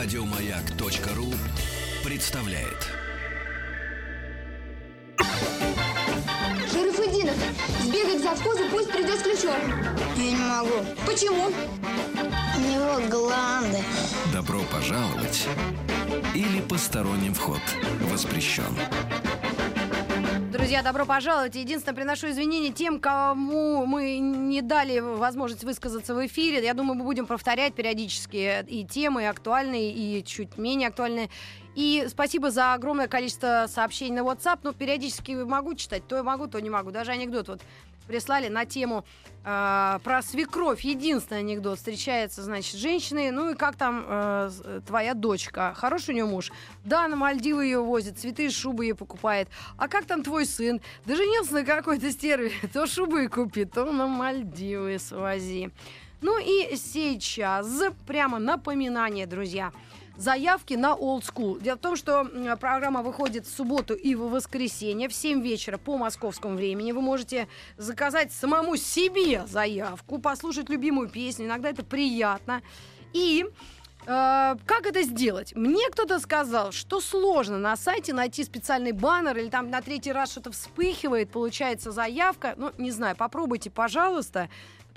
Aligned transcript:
Радиомаяк.ру 0.00 1.34
представляет. 2.04 2.86
Шарафудинов, 6.72 7.34
сбегай 7.82 8.16
к 8.16 8.22
завхозу, 8.22 8.60
пусть 8.70 8.92
придет 8.92 9.18
с 9.18 9.22
ключом. 9.22 9.56
Я 10.16 10.30
не 10.30 10.36
могу. 10.36 10.86
Почему? 11.04 11.46
У 11.48 12.60
него 12.60 13.08
гланды. 13.10 13.82
Добро 14.32 14.60
пожаловать 14.70 15.48
или 16.32 16.60
посторонним 16.60 17.34
вход 17.34 17.60
воспрещен. 18.02 18.76
Друзья, 20.68 20.82
добро 20.82 21.06
пожаловать. 21.06 21.54
Единственное, 21.54 21.96
приношу 21.96 22.28
извинения 22.28 22.70
тем, 22.70 23.00
кому 23.00 23.86
мы 23.86 24.18
не 24.18 24.60
дали 24.60 24.98
возможность 24.98 25.64
высказаться 25.64 26.14
в 26.14 26.26
эфире. 26.26 26.62
Я 26.62 26.74
думаю, 26.74 26.98
мы 26.98 27.04
будем 27.04 27.26
повторять 27.26 27.72
периодически 27.72 28.66
и 28.68 28.84
темы, 28.84 29.22
и 29.22 29.24
актуальные, 29.24 29.90
и 29.90 30.22
чуть 30.26 30.58
менее 30.58 30.88
актуальные. 30.88 31.30
И 31.74 32.04
спасибо 32.10 32.50
за 32.50 32.74
огромное 32.74 33.08
количество 33.08 33.64
сообщений 33.66 34.20
на 34.20 34.26
WhatsApp. 34.26 34.58
Ну, 34.62 34.74
периодически 34.74 35.32
могу 35.32 35.74
читать, 35.74 36.06
то 36.06 36.22
могу, 36.22 36.48
то 36.48 36.60
не 36.60 36.68
могу. 36.68 36.90
Даже 36.90 37.12
анекдот 37.12 37.48
вот 37.48 37.62
прислали 38.08 38.48
на 38.48 38.64
тему 38.64 39.04
э, 39.44 39.98
про 40.02 40.22
свекровь. 40.22 40.80
Единственный 40.80 41.40
анекдот. 41.40 41.78
Встречается, 41.78 42.42
значит, 42.42 42.74
с 42.74 42.78
женщиной. 42.78 43.30
Ну 43.30 43.50
и 43.50 43.54
как 43.54 43.76
там 43.76 44.04
э, 44.08 44.50
с- 44.50 44.82
твоя 44.86 45.14
дочка? 45.14 45.74
Хороший 45.76 46.10
у 46.10 46.14
нее 46.14 46.24
муж? 46.24 46.50
Да, 46.84 47.06
на 47.06 47.14
Мальдивы 47.16 47.64
ее 47.66 47.80
возит, 47.80 48.18
цветы 48.18 48.46
и 48.46 48.50
шубы 48.50 48.86
ей 48.86 48.94
покупает. 48.94 49.48
А 49.76 49.86
как 49.86 50.06
там 50.06 50.22
твой 50.24 50.46
сын? 50.46 50.80
Да 51.04 51.14
женился 51.14 51.52
на 51.54 51.64
какой-то 51.64 52.10
стерве. 52.10 52.50
То 52.72 52.86
шубы 52.86 53.28
купит, 53.28 53.72
то 53.72 53.84
на 53.92 54.06
Мальдивы 54.08 54.98
свози. 54.98 55.70
Ну 56.20 56.38
и 56.38 56.74
сейчас 56.76 57.68
прямо 58.06 58.38
напоминание, 58.38 59.26
друзья. 59.26 59.72
Заявки 60.16 60.74
на 60.74 60.96
Old 60.96 61.22
School. 61.22 61.62
Дело 61.62 61.76
в 61.76 61.80
том, 61.80 61.94
что 61.94 62.24
программа 62.60 63.02
выходит 63.02 63.46
в 63.46 63.54
субботу 63.54 63.94
и 63.94 64.16
в 64.16 64.30
воскресенье 64.30 65.08
в 65.08 65.14
7 65.14 65.40
вечера 65.40 65.78
по 65.78 65.96
московскому 65.96 66.56
времени. 66.56 66.90
Вы 66.90 67.02
можете 67.02 67.46
заказать 67.76 68.32
самому 68.32 68.76
себе 68.76 69.46
заявку, 69.46 70.18
послушать 70.18 70.68
любимую 70.70 71.08
песню. 71.08 71.46
Иногда 71.46 71.70
это 71.70 71.84
приятно. 71.84 72.62
И 73.12 73.46
э, 74.06 74.56
как 74.66 74.86
это 74.86 75.02
сделать? 75.02 75.54
Мне 75.54 75.88
кто-то 75.88 76.18
сказал, 76.18 76.72
что 76.72 77.00
сложно 77.00 77.58
на 77.58 77.76
сайте 77.76 78.12
найти 78.12 78.42
специальный 78.42 78.90
баннер 78.90 79.38
или 79.38 79.50
там 79.50 79.70
на 79.70 79.80
третий 79.82 80.10
раз 80.10 80.32
что-то 80.32 80.50
вспыхивает, 80.50 81.30
получается 81.30 81.92
заявка. 81.92 82.54
Ну, 82.56 82.72
не 82.76 82.90
знаю, 82.90 83.14
попробуйте, 83.14 83.70
пожалуйста. 83.70 84.48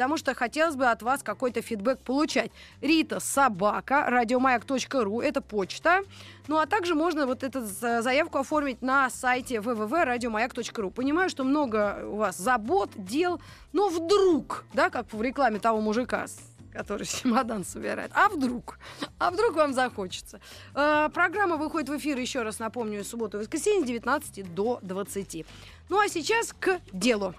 Потому 0.02 0.18
что 0.18 0.34
хотелось 0.34 0.76
бы 0.76 0.88
от 0.88 1.04
вас 1.04 1.22
какой-то 1.22 1.62
фидбэк 1.62 2.00
получать. 2.00 2.50
Рита 2.82 3.20
собака, 3.20 4.06
радиомаяк.ру, 4.08 5.22
это 5.22 5.42
почта. 5.42 6.02
Ну, 6.48 6.58
а 6.58 6.66
также 6.66 6.96
можно 6.96 7.28
вот 7.28 7.44
эту 7.44 7.62
за- 7.62 8.02
заявку 8.02 8.40
оформить 8.40 8.82
на 8.82 9.12
сайте 9.12 9.58
www.радиомаяк.ру. 9.58 10.90
Понимаю, 10.90 11.30
что 11.30 11.44
много 11.44 12.00
у 12.04 12.16
вас 12.16 12.36
забот, 12.36 12.90
дел, 12.96 13.40
но 13.74 13.90
вдруг, 13.90 14.64
да, 14.74 14.90
как 14.90 15.14
в 15.14 15.22
рекламе 15.22 15.60
того 15.60 15.80
мужика, 15.82 16.26
который 16.74 17.06
чемодан 17.22 17.64
собирает. 17.64 18.10
А 18.16 18.28
вдруг? 18.30 18.80
А 19.20 19.30
вдруг 19.30 19.54
вам 19.54 19.76
захочется? 19.76 20.40
Э, 20.74 21.10
программа 21.14 21.58
выходит 21.58 21.90
в 21.90 21.96
эфир, 21.98 22.18
еще 22.18 22.42
раз 22.42 22.58
напомню, 22.58 23.04
субботу 23.04 23.38
и 23.38 23.42
воскресенье 23.42 23.84
с 23.84 23.88
19 23.88 24.52
до 24.56 24.80
20. 24.82 25.46
Ну 25.90 26.00
а 26.00 26.08
сейчас 26.08 26.56
к 26.60 26.80
делу. 26.92 27.36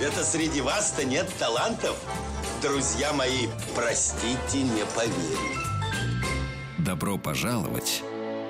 Это 0.00 0.24
среди 0.24 0.60
вас-то 0.60 1.04
нет 1.04 1.28
талантов? 1.38 1.96
Друзья 2.60 3.12
мои, 3.12 3.46
простите, 3.76 4.62
не 4.62 4.84
поверю. 4.96 5.38
Добро 6.78 7.16
пожаловать 7.16 8.02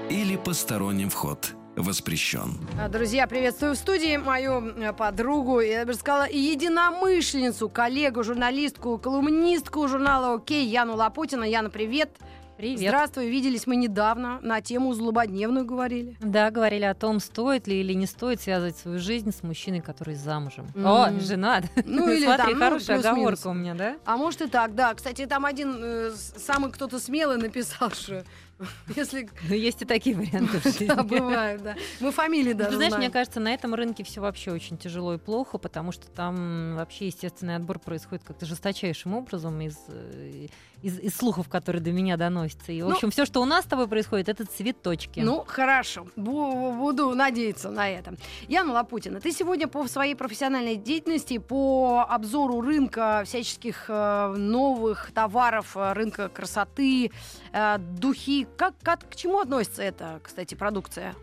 или 0.08 0.36
посторонним 0.36 1.10
вход 1.10 1.54
воспрещен. 1.76 2.58
А, 2.80 2.88
Друзья, 2.88 3.26
приветствую 3.26 3.74
в 3.74 3.78
студии 3.78 4.16
мою 4.16 4.68
э, 4.68 4.94
подругу, 4.94 5.60
я 5.60 5.84
бы 5.84 5.92
сказала, 5.92 6.28
единомышленницу, 6.30 7.68
коллегу, 7.68 8.22
журналистку, 8.22 8.96
колумнистку 8.96 9.86
журнала 9.86 10.34
«Окей» 10.34 10.66
Яну 10.66 10.96
Лапутина. 10.96 11.44
Яна, 11.44 11.68
привет. 11.68 12.10
Привет. 12.18 12.39
Здравствуй, 12.76 13.28
виделись 13.30 13.66
мы 13.66 13.76
недавно, 13.76 14.38
на 14.42 14.60
тему 14.60 14.92
злободневную 14.92 15.64
говорили. 15.64 16.16
Да, 16.20 16.50
говорили 16.50 16.84
о 16.84 16.94
том, 16.94 17.20
стоит 17.20 17.66
ли 17.66 17.80
или 17.80 17.92
не 17.94 18.06
стоит 18.06 18.40
связывать 18.40 18.76
свою 18.76 18.98
жизнь 18.98 19.32
с 19.32 19.42
мужчиной, 19.42 19.80
который 19.80 20.14
замужем. 20.14 20.66
Мгм. 20.74 20.86
О, 20.86 21.10
женат. 21.20 21.64
Ну, 21.86 22.10
или 22.10 22.24
Смотри, 22.24 22.44
там, 22.44 22.52
ну, 22.52 22.58
хорошая 22.64 22.96
плюс-минус. 22.98 23.06
оговорка 23.18 23.48
у 23.48 23.54
меня, 23.54 23.74
да? 23.74 23.96
А 24.04 24.16
может 24.16 24.42
и 24.42 24.46
так, 24.46 24.74
да. 24.74 24.94
Кстати, 24.94 25.26
там 25.26 25.44
один 25.46 25.76
э, 25.82 26.12
самый 26.36 26.70
кто-то 26.70 26.98
смелый 26.98 27.38
написал, 27.38 27.90
что 27.90 28.24
если... 28.96 29.28
Ну, 29.48 29.54
есть 29.54 29.80
и 29.82 29.84
такие 29.86 30.14
варианты. 30.16 30.60
Да, 30.86 31.02
бывает, 31.02 31.62
да. 31.62 31.76
Мы 32.00 32.12
фамилии 32.12 32.52
Ну, 32.52 32.58
даже 32.58 32.70
Ты 32.70 32.76
знаешь, 32.76 32.90
знаем. 32.92 33.04
мне 33.04 33.12
кажется, 33.12 33.40
на 33.40 33.52
этом 33.54 33.74
рынке 33.74 34.04
все 34.04 34.20
вообще 34.20 34.52
очень 34.52 34.76
тяжело 34.76 35.14
и 35.14 35.18
плохо, 35.18 35.56
потому 35.58 35.92
что 35.92 36.08
там 36.08 36.76
вообще 36.76 37.06
естественный 37.06 37.56
отбор 37.56 37.78
происходит 37.78 38.24
как-то 38.24 38.44
жесточайшим 38.46 39.14
образом 39.14 39.60
из, 39.62 39.76
э, 39.88 40.46
из, 40.82 40.98
из 40.98 41.16
слухов, 41.16 41.48
которые 41.48 41.82
до 41.82 41.92
меня 41.92 42.16
доносятся. 42.16 42.72
И, 42.72 42.82
в 42.82 42.88
Ну- 42.88 42.94
общем, 42.94 43.10
все, 43.10 43.24
что 43.26 43.40
у 43.42 43.44
нас 43.44 43.64
с 43.64 43.68
тобой 43.68 43.86
происходит, 43.88 44.28
это 44.28 44.44
цветочки. 44.46 45.20
Ну, 45.20 45.44
хорошо. 45.46 46.06
Бу- 46.16 46.76
Буду 46.76 47.14
надеяться 47.14 47.70
на 47.70 47.88
это. 47.88 48.14
Яна 48.48 48.72
Лапутина, 48.72 49.20
ты 49.20 49.32
сегодня 49.32 49.68
по 49.68 49.86
своей 49.88 50.14
профессиональной 50.14 50.76
деятельности, 50.76 51.38
по 51.38 52.04
обзору 52.08 52.60
рынка 52.60 53.22
всяческих 53.26 53.86
э, 53.88 54.34
новых 54.36 55.10
товаров, 55.12 55.76
э, 55.76 55.92
рынка 55.92 56.28
красоты, 56.28 57.10
э, 57.52 57.78
духи, 57.78 58.46
как, 58.56 58.74
как- 58.82 59.08
к 59.10 59.16
чему 59.16 59.40
относится 59.40 59.82
эта, 59.82 60.20
кстати, 60.22 60.54
продукция? 60.54 61.14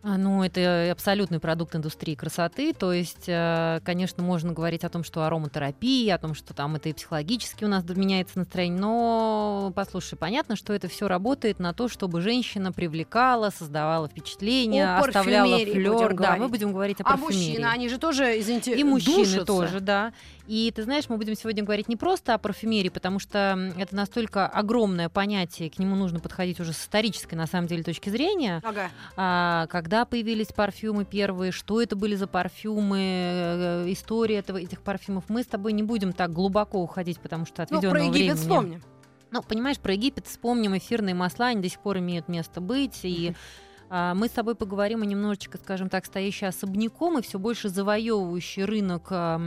А, 0.00 0.16
Ну, 0.16 0.44
это 0.44 0.92
абсолютный 0.92 1.40
продукт 1.40 1.74
индустрии 1.74 2.14
красоты. 2.14 2.72
То 2.72 2.92
есть, 2.92 3.24
э, 3.28 3.80
конечно, 3.84 4.22
можно 4.22 4.52
говорить 4.52 4.84
о 4.84 4.88
том, 4.88 5.02
что 5.02 5.24
ароматерапия, 5.24 6.14
о 6.14 6.18
том, 6.18 6.34
что 6.34 6.54
там 6.54 6.76
это 6.76 6.88
и 6.88 6.92
психологически 6.92 7.64
у 7.64 7.68
нас 7.68 7.82
меняется 7.84 8.38
настроение. 8.38 8.80
Но, 8.80 9.72
послушай, 9.74 10.14
понятно, 10.16 10.54
что 10.54 10.72
это 10.72 10.86
все 10.86 11.08
работает 11.08 11.58
на 11.58 11.72
то, 11.74 11.88
чтобы 11.88 12.20
женщина 12.20 12.70
привлекала, 12.72 13.50
создавала 13.50 14.08
впечатление, 14.08 14.86
О 14.86 15.00
оставляла 15.00 15.58
флер. 15.58 16.08
Да, 16.10 16.14
говорить. 16.14 16.40
мы 16.42 16.48
будем 16.48 16.72
говорить 16.72 17.00
о 17.00 17.04
А 17.04 17.16
парфюмерии. 17.16 17.48
мужчины, 17.48 17.64
они 17.66 17.88
же 17.88 17.98
тоже, 17.98 18.38
извините, 18.38 18.76
И 18.76 18.84
мужчины 18.84 19.24
душатся. 19.24 19.44
тоже, 19.46 19.80
да. 19.80 20.12
И 20.48 20.72
ты 20.74 20.82
знаешь, 20.82 21.04
мы 21.10 21.18
будем 21.18 21.34
сегодня 21.34 21.62
говорить 21.62 21.88
не 21.90 21.96
просто 21.96 22.32
о 22.32 22.38
парфюмерии, 22.38 22.88
потому 22.88 23.18
что 23.18 23.70
это 23.76 23.94
настолько 23.94 24.46
огромное 24.46 25.10
понятие, 25.10 25.68
к 25.68 25.78
нему 25.78 25.94
нужно 25.94 26.20
подходить 26.20 26.58
уже 26.58 26.72
с 26.72 26.80
исторической, 26.80 27.34
на 27.34 27.46
самом 27.46 27.66
деле, 27.66 27.82
точки 27.82 28.08
зрения. 28.08 28.62
Ага. 28.64 28.90
А, 29.16 29.66
когда 29.66 30.06
появились 30.06 30.46
парфюмы 30.48 31.04
первые, 31.04 31.52
что 31.52 31.82
это 31.82 31.96
были 31.96 32.14
за 32.14 32.26
парфюмы, 32.26 32.98
э, 32.98 33.84
история 33.88 34.36
этого, 34.36 34.56
этих 34.56 34.80
парфюмов. 34.80 35.24
Мы 35.28 35.42
с 35.42 35.46
тобой 35.46 35.74
не 35.74 35.82
будем 35.82 36.14
так 36.14 36.32
глубоко 36.32 36.82
уходить, 36.82 37.20
потому 37.20 37.44
что 37.44 37.66
Ну, 37.68 37.76
отведенного 37.76 37.90
про 37.90 38.00
Египет 38.04 38.16
времени. 38.18 38.36
вспомним. 38.36 38.82
Ну, 39.30 39.42
понимаешь, 39.42 39.78
про 39.78 39.92
Египет 39.92 40.26
вспомним, 40.26 40.78
эфирные 40.78 41.14
масла, 41.14 41.48
они 41.48 41.60
до 41.60 41.68
сих 41.68 41.80
пор 41.80 41.98
имеют 41.98 42.28
место 42.28 42.62
быть, 42.62 43.00
и 43.02 43.34
а, 43.34 43.34
мы 43.90 44.28
с 44.28 44.32
тобой 44.32 44.54
поговорим 44.54 45.02
о 45.02 45.06
немножечко, 45.06 45.56
скажем 45.58 45.88
так, 45.88 46.04
стоящий 46.04 46.46
особняком 46.46 47.18
и 47.18 47.22
все 47.22 47.38
больше 47.38 47.70
завоевывающий 47.70 48.64
рынок 48.64 49.06
а, 49.10 49.40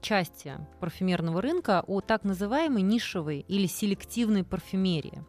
части 0.00 0.54
парфюмерного 0.78 1.42
рынка 1.42 1.82
о 1.86 2.00
так 2.00 2.22
называемой 2.22 2.82
нишевой 2.82 3.44
или 3.48 3.66
селективной 3.66 4.44
парфюмерии. 4.44 5.24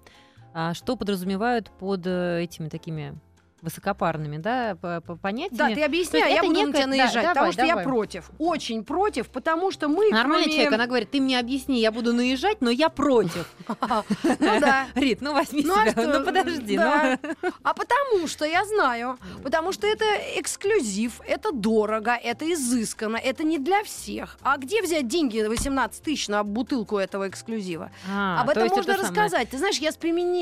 А, 0.54 0.74
что 0.76 0.96
подразумевают 0.96 1.72
под 1.80 2.06
э, 2.06 2.42
этими 2.44 2.70
такими 2.70 3.16
высокопарными 3.64 4.38
да, 4.38 4.76
по- 4.80 5.02
по- 5.02 5.16
понятиями. 5.16 5.58
Да, 5.58 5.74
ты 5.74 5.84
объясняй, 5.84 6.34
я 6.34 6.44
буду 6.44 6.54
на 6.54 6.58
некая- 6.68 6.74
тебя 6.74 6.82
да, 6.84 6.88
наезжать, 6.90 7.14
потому 7.16 7.34
давай, 7.34 7.52
что 7.54 7.62
я 7.64 7.68
давай. 7.70 7.84
против. 7.86 8.32
Очень 8.38 8.84
против, 8.84 9.30
потому 9.30 9.72
что 9.72 9.88
мы, 9.88 10.10
Нормальный 10.10 10.44
кроме... 10.44 10.54
человек, 10.54 10.74
она 10.74 10.86
говорит, 10.86 11.12
ты 11.12 11.22
мне 11.22 11.40
объясни, 11.40 11.80
я 11.80 11.92
буду 11.92 12.14
наезжать, 12.14 12.62
но 12.62 12.70
я 12.70 12.90
против. 12.90 13.50
Ну 14.24 14.60
да. 14.60 14.88
Рит, 14.96 15.22
ну 15.22 15.34
возьми 15.34 15.64
Ну 15.64 15.76
а 15.76 15.90
себя, 15.90 16.08
ну 16.20 16.26
подожди. 16.26 16.78
Да. 16.78 17.18
ну. 17.22 17.52
А 17.64 17.74
потому 17.74 18.28
что 18.28 18.46
я 18.46 18.66
знаю, 18.66 19.18
потому 19.44 19.72
что 19.72 19.88
это 19.88 20.06
эксклюзив, 20.36 21.22
это 21.26 21.52
дорого, 21.52 22.12
это 22.12 22.52
изысканно, 22.52 23.18
это 23.18 23.44
не 23.44 23.58
для 23.60 23.84
всех. 23.84 24.38
А 24.42 24.58
где 24.58 24.82
взять 24.82 25.08
деньги 25.08 25.42
18 25.42 26.04
тысяч 26.04 26.28
на 26.28 26.44
бутылку 26.44 26.98
этого 26.98 27.30
эксклюзива? 27.30 27.92
А, 28.12 28.42
Об 28.42 28.48
то 28.48 28.60
этом 28.60 28.78
можно 28.78 28.98
рассказать. 28.98 29.50
Ты 29.50 29.58
знаешь, 29.58 29.78
я 29.78 29.92
с 29.92 29.98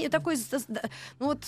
такой, 0.09 0.37
да, 0.67 0.81
ну 1.19 1.27
вот. 1.27 1.39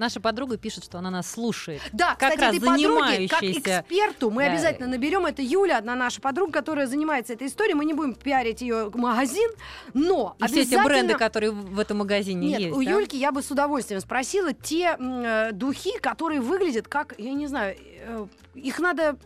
Наша 0.00 0.18
подруга 0.18 0.56
пишет, 0.56 0.82
что 0.84 0.96
она 0.98 1.10
нас 1.10 1.30
слушает. 1.30 1.82
Да, 1.92 2.16
Как 2.18 2.30
кстати, 2.32 2.40
раз 2.40 2.56
этой 2.56 2.66
подруге, 2.66 3.28
как 3.28 3.42
эксперту, 3.42 4.30
мы 4.30 4.46
Да. 4.46 4.52
обязательно 4.52 4.88
наберем. 4.88 5.26
Это 5.26 5.42
Юля, 5.42 5.76
одна 5.76 5.94
наша 5.94 6.22
подруга, 6.22 6.52
которая 6.52 6.86
занимается 6.86 7.34
этой 7.34 7.48
историей. 7.48 7.74
Мы 7.74 7.84
не 7.84 7.92
будем 7.92 8.14
пиарить 8.14 8.62
ее 8.62 8.90
магазин, 8.94 9.50
но 9.92 10.36
И 10.38 10.46
все 10.46 10.62
эти 10.62 10.68
обязательно- 10.74 10.84
бренды, 10.84 11.14
которые 11.18 11.50
в 11.50 11.78
этом 11.78 11.98
магазине 11.98 12.48
Нет, 12.48 12.60
есть. 12.60 12.76
у 12.78 12.82
да? 12.82 12.90
Юльки 12.92 13.16
я 13.16 13.30
бы 13.30 13.42
с 13.42 13.50
удовольствием 13.50 14.00
спросила 14.00 14.54
те 14.54 14.96
э, 14.98 15.50
духи, 15.52 15.98
которые 16.00 16.40
выглядят 16.40 16.88
как, 16.88 17.14
я 17.18 17.34
не 17.34 17.46
знаю, 17.46 17.76
э, 17.78 18.26
их 18.54 18.78
надо 18.78 19.16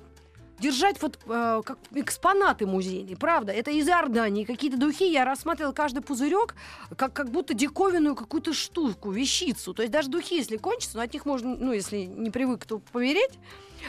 держать 0.65 1.01
вот 1.03 1.19
э, 1.27 1.63
как 1.65 1.79
экспонаты 1.93 2.67
музейные, 2.67 3.17
правда. 3.17 3.53
Это 3.53 3.71
из 3.71 3.87
Иордании. 3.89 4.45
Какие-то 4.45 4.79
духи, 4.79 5.11
я 5.11 5.25
рассматривала 5.25 5.73
каждый 5.73 6.03
пузырек 6.03 6.55
как, 6.97 7.13
как 7.13 7.31
будто 7.31 7.53
диковинную 7.55 8.15
какую-то 8.15 8.55
штуку, 8.55 9.11
вещицу. 9.11 9.75
То 9.75 9.83
есть 9.83 9.93
даже 9.93 10.09
духи, 10.09 10.37
если 10.37 10.57
кончатся, 10.57 10.97
ну, 10.97 11.03
от 11.03 11.13
них 11.13 11.27
можно, 11.27 11.55
ну, 11.55 11.73
если 11.73 11.99
не 11.99 12.31
привык, 12.31 12.65
то 12.65 12.79
помереть. 12.93 13.39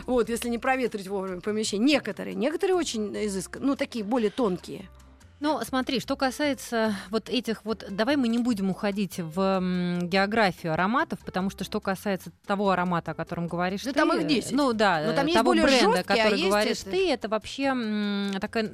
Вот, 0.05 0.27
если 0.29 0.49
не 0.49 0.57
проветрить 0.57 1.07
вовремя 1.07 1.39
помещение. 1.39 1.85
Некоторые, 1.85 2.35
некоторые 2.35 2.75
очень 2.75 3.15
изысканные, 3.25 3.67
ну, 3.67 3.75
такие 3.77 4.03
более 4.03 4.31
тонкие. 4.31 4.89
Ну, 5.41 5.59
смотри, 5.63 5.99
что 5.99 6.15
касается 6.15 6.95
вот 7.09 7.29
этих 7.29 7.65
вот, 7.65 7.85
давай 7.89 8.15
мы 8.15 8.27
не 8.27 8.37
будем 8.37 8.69
уходить 8.69 9.19
в 9.19 9.59
географию 10.03 10.73
ароматов, 10.73 11.19
потому 11.25 11.49
что 11.49 11.63
что 11.63 11.81
касается 11.81 12.31
того 12.47 12.69
аромата, 12.71 13.11
о 13.11 13.13
котором 13.13 13.47
говоришь 13.47 13.83
Да 13.83 13.91
ты, 13.91 13.99
там 13.99 14.13
их 14.17 14.25
10. 14.27 14.51
ну 14.53 14.73
да, 14.73 15.03
Но 15.05 15.13
там 15.13 15.25
есть 15.25 15.35
того 15.37 15.47
более 15.51 15.65
бренда, 15.65 15.97
жесткие, 15.97 16.01
а 16.01 16.03
который 16.23 16.37
есть 16.39 16.49
говоришь 16.49 16.81
это- 16.81 16.91
ты, 16.91 17.11
это 17.11 17.27
вообще 17.29 18.39
такая 18.39 18.71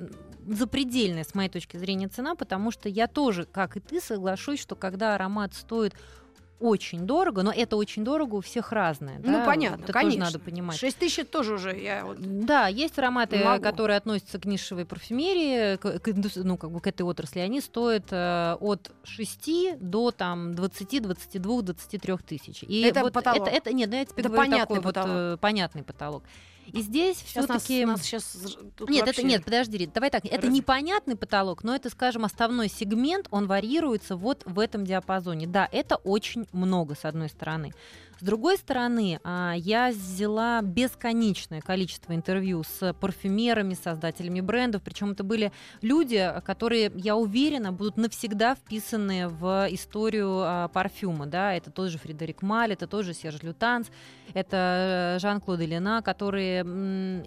запредельная 0.47 1.23
с 1.23 1.33
моей 1.35 1.49
точки 1.49 1.77
зрения 1.77 2.07
цена, 2.07 2.35
потому 2.35 2.71
что 2.71 2.89
я 2.89 3.07
тоже, 3.07 3.45
как 3.45 3.77
и 3.77 3.79
ты, 3.79 3.99
соглашусь, 4.01 4.59
что 4.61 4.75
когда 4.75 5.15
аромат 5.15 5.53
стоит 5.53 5.93
очень 6.61 7.05
дорого, 7.05 7.43
но 7.43 7.51
это 7.51 7.75
очень 7.75 8.03
дорого 8.03 8.35
у 8.35 8.41
всех 8.41 8.71
разное. 8.71 9.19
Ну, 9.19 9.31
да, 9.31 9.45
понятно, 9.45 9.83
это 9.83 9.93
конечно. 9.93 10.25
тоже 10.25 10.33
надо 10.33 10.45
понимать. 10.45 10.77
6 10.77 10.97
тысяч 10.97 11.25
тоже 11.27 11.55
уже, 11.55 11.77
я 11.77 12.05
вот... 12.05 12.17
Да, 12.19 12.67
есть 12.67 12.97
ароматы, 12.97 13.43
могу. 13.43 13.63
которые 13.63 13.97
относятся 13.97 14.39
к 14.39 14.45
нишевой 14.45 14.85
парфюмерии, 14.85 15.77
к, 15.77 16.01
ну, 16.35 16.57
как 16.57 16.71
бы 16.71 16.79
к 16.79 16.87
этой 16.87 17.01
отрасли. 17.01 17.39
Они 17.39 17.61
стоят 17.61 18.05
э, 18.11 18.57
от 18.59 18.91
6 19.03 19.79
до 19.79 20.11
там, 20.11 20.53
20, 20.53 21.01
22, 21.01 21.61
23 21.61 22.17
тысяч. 22.17 22.63
И 22.63 22.81
Это 22.81 23.01
вот 23.01 23.13
потолок. 23.13 23.47
Это, 23.47 23.57
это, 23.57 23.73
нет, 23.73 23.89
ну, 23.89 23.97
я 23.97 24.05
тебе 24.05 24.21
Это 24.21 24.29
говорю 24.29 24.43
понятный 24.43 24.75
такой 24.75 24.75
вот, 24.77 24.93
потолок. 24.95 25.09
э, 25.17 25.37
понятный 25.37 25.83
потолок. 25.83 26.23
И 26.67 26.81
здесь 26.81 27.17
Сейчас 27.17 27.47
нас, 27.47 27.63
все-таки... 27.63 27.85
нас 27.85 28.01
сейчас 28.01 28.57
тут 28.75 28.89
Нет, 28.89 29.05
вообще- 29.05 29.21
это 29.21 29.29
нет, 29.29 29.43
подожди, 29.45 29.77
Рит, 29.77 29.93
давай 29.93 30.09
так. 30.09 30.25
Это 30.25 30.47
Раз- 30.47 30.53
непонятный 30.55 31.15
потолок, 31.15 31.63
но 31.63 31.75
это, 31.75 31.89
скажем, 31.89 32.23
основной 32.25 32.69
сегмент, 32.69 33.27
он 33.31 33.47
варьируется 33.47 34.15
вот 34.15 34.43
в 34.45 34.59
этом 34.59 34.85
диапазоне. 34.85 35.47
Да, 35.47 35.67
это 35.71 35.97
очень 35.97 36.47
много, 36.51 36.95
с 36.95 37.05
одной 37.05 37.29
стороны. 37.29 37.73
С 38.21 38.23
другой 38.23 38.57
стороны, 38.57 39.19
а, 39.23 39.55
я 39.57 39.89
взяла 39.89 40.61
бесконечное 40.61 41.59
количество 41.59 42.13
интервью 42.13 42.61
с 42.61 42.93
парфюмерами, 42.93 43.73
создателями 43.73 44.41
брендов, 44.41 44.83
причем 44.83 45.13
это 45.13 45.23
были 45.23 45.51
люди, 45.81 46.31
которые, 46.45 46.91
я 46.93 47.15
уверена, 47.15 47.71
будут 47.71 47.97
навсегда 47.97 48.53
вписаны 48.53 49.27
в 49.27 49.67
историю 49.71 50.39
а, 50.43 50.67
парфюма. 50.67 51.25
Да? 51.25 51.55
Это 51.55 51.71
тот 51.71 51.89
же 51.89 51.97
Фредерик 51.97 52.43
Маль, 52.43 52.73
это 52.73 52.85
тот 52.85 53.05
же 53.05 53.15
Серж 53.15 53.41
Лютанс, 53.41 53.87
это 54.35 55.15
э, 55.15 55.19
Жан-Клод 55.19 55.59
Элена, 55.59 56.03
которые 56.03 56.59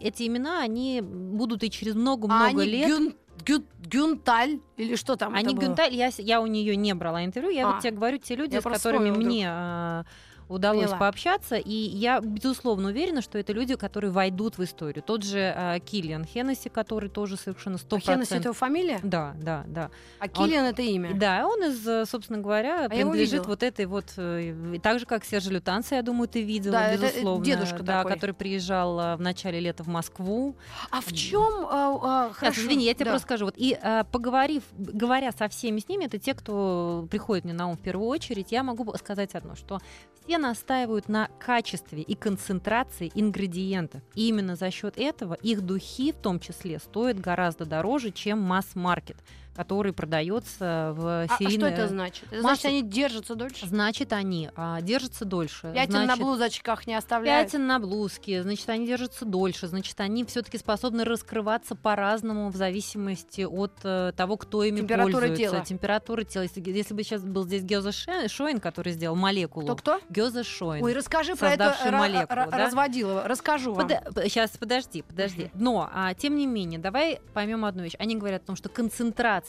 эти 0.00 0.28
имена, 0.28 0.60
они 0.60 1.00
будут 1.02 1.64
и 1.64 1.70
через 1.70 1.96
А 1.96 1.98
много-много 1.98 2.44
они 2.62 2.64
лет. 2.66 2.88
Гюн- 2.88 3.16
Гю- 3.44 3.66
Гюнталь 3.84 4.60
или 4.76 4.94
что 4.94 5.16
там 5.16 5.34
Они? 5.34 5.54
Гюнталь, 5.54 5.92
я, 5.92 6.10
я 6.18 6.40
у 6.40 6.46
нее 6.46 6.76
не 6.76 6.94
брала 6.94 7.24
интервью, 7.24 7.50
я 7.50 7.66
А. 7.68 7.72
вот 7.72 7.82
тебе 7.82 7.90
говорю, 7.96 8.18
те 8.18 8.36
люди, 8.36 8.56
с 8.58 8.62
которыми 8.62 9.10
мне 9.10 9.48
а, 9.50 10.04
удалось 10.48 10.84
Поняла. 10.84 10.98
пообщаться, 10.98 11.56
и 11.56 11.72
я, 11.72 12.20
безусловно, 12.20 12.88
уверена, 12.88 13.22
что 13.22 13.38
это 13.38 13.52
люди, 13.52 13.74
которые 13.76 14.10
войдут 14.10 14.58
в 14.58 14.64
историю. 14.64 15.02
Тот 15.02 15.22
же 15.22 15.52
а, 15.56 15.78
Киллиан 15.80 16.24
Хеннесси, 16.24 16.68
который 16.68 17.08
тоже 17.08 17.36
совершенно 17.36 17.76
А 17.76 17.98
Хеннесси 17.98 18.34
это 18.34 18.42
100%. 18.42 18.44
его 18.44 18.52
фамилия? 18.54 19.00
Да, 19.02 19.34
да, 19.40 19.64
да. 19.66 19.90
А 20.18 20.28
Киллиан 20.28 20.64
это 20.66 20.82
имя? 20.82 21.14
Да, 21.14 21.46
он 21.46 21.62
из, 21.64 21.86
э, 21.86 22.04
собственно 22.06 22.38
говоря, 22.40 22.86
А 22.86 22.88
принадлежит 22.88 23.46
вот 23.46 23.62
этой 23.62 23.86
вот, 23.86 24.12
э, 24.16 24.78
так 24.82 24.98
же, 24.98 25.06
как 25.06 25.24
Сержа 25.24 25.50
Лютанца, 25.50 25.94
я 25.96 26.02
думаю, 26.02 26.28
ты 26.28 26.42
видела, 26.42 26.72
Да, 26.72 26.88
это, 26.90 27.06
э, 27.06 27.10
безусловно. 27.10 27.44
дедушка 27.44 27.82
да, 27.82 27.98
такой. 28.02 28.12
который 28.14 28.34
приезжал 28.34 28.98
а, 29.00 29.16
в 29.16 29.20
начале 29.20 29.60
лета 29.60 29.82
в 29.82 29.88
Москву. 29.88 30.56
А 30.90 31.00
в 31.00 31.12
чем? 31.12 31.66
а, 31.70 32.28
Сейчас, 32.28 32.36
хорошо. 32.36 32.60
извини, 32.60 32.84
я 32.84 32.94
тебе 32.94 33.06
Да. 33.06 33.10
просто 33.12 33.26
скажу. 33.26 33.44
Вот, 33.46 33.54
и 33.56 33.76
а, 33.80 34.04
поговорив, 34.04 34.62
говоря 34.76 35.32
со 35.32 35.48
всеми 35.48 35.78
с 35.80 35.88
ними, 35.88 36.04
это 36.06 36.18
те, 36.18 36.34
кто 36.34 37.06
приходит 37.10 37.44
мне 37.44 37.54
на 37.54 37.68
ум 37.68 37.76
в 37.76 37.80
первую 37.80 38.08
очередь, 38.08 38.52
я 38.52 38.62
могу 38.62 38.92
сказать 38.96 39.34
одно, 39.34 39.54
что 39.54 39.80
все 40.24 40.38
настаивают 40.38 41.08
на 41.08 41.28
качестве 41.38 42.02
и 42.02 42.14
концентрации 42.14 43.12
ингредиентов. 43.14 44.02
И 44.14 44.28
именно 44.28 44.56
за 44.56 44.70
счет 44.70 44.94
этого 44.96 45.34
их 45.34 45.60
духи 45.60 46.12
в 46.12 46.16
том 46.16 46.40
числе 46.40 46.78
стоят 46.78 47.20
гораздо 47.20 47.66
дороже, 47.66 48.10
чем 48.10 48.40
масс-маркет, 48.40 49.16
который 49.54 49.92
продается 49.92 50.92
в 50.96 51.06
А, 51.06 51.26
а 51.28 51.50
что 51.50 51.66
это 51.66 51.88
значит? 51.88 52.24
Это 52.30 52.40
значит, 52.40 52.64
они 52.66 52.82
держатся 52.82 53.34
дольше? 53.34 53.66
Значит, 53.66 54.12
они 54.12 54.50
а, 54.56 54.80
держатся 54.80 55.24
дольше. 55.24 55.72
Пятен 55.74 55.92
на 55.92 56.04
Значит, 56.04 56.22
блузочках 56.22 56.86
не 56.86 56.94
оставляют? 56.94 57.48
Пятен 57.50 57.66
на 57.66 57.78
блузке, 57.78 58.42
значит, 58.42 58.68
они 58.68 58.86
держатся 58.86 59.24
дольше, 59.24 59.66
значит, 59.68 59.98
они 60.00 60.24
все-таки 60.24 60.58
способны 60.58 61.04
раскрываться 61.04 61.74
по-разному 61.74 62.50
в 62.50 62.56
зависимости 62.56 63.42
от 63.42 63.72
э, 63.84 64.12
того, 64.16 64.36
кто 64.36 64.64
ими 64.64 64.78
Температуры 64.78 65.28
пользуется. 65.28 65.54
тела. 65.56 65.64
Температура 65.64 66.24
тела. 66.24 66.42
Если, 66.42 66.60
если 66.70 66.94
бы 66.94 67.02
сейчас 67.02 67.22
был 67.22 67.44
здесь 67.44 67.62
Гёза 67.62 67.92
Шоин, 67.92 68.60
который 68.60 68.92
сделал 68.92 69.16
молекулу. 69.16 69.66
Кто-кто? 69.66 70.00
Гёза 70.08 70.44
Шоин. 70.44 70.82
Ой, 70.82 70.92
расскажи 70.92 71.36
про 71.36 71.52
это 71.52 71.76
молекулу, 71.92 72.50
да? 72.50 72.58
разводилова. 72.58 73.28
Расскажу 73.28 73.72
вам. 73.74 73.88
сейчас, 73.88 74.50
подожди, 74.50 75.02
подожди. 75.02 75.50
Но, 75.54 75.88
а, 75.92 76.14
тем 76.14 76.36
не 76.36 76.46
менее, 76.46 76.78
давай 76.78 77.20
поймем 77.32 77.64
одну 77.64 77.82
вещь. 77.82 77.94
Они 77.98 78.16
говорят 78.16 78.42
о 78.42 78.46
том, 78.46 78.56
что 78.56 78.68
концентрация 78.68 79.43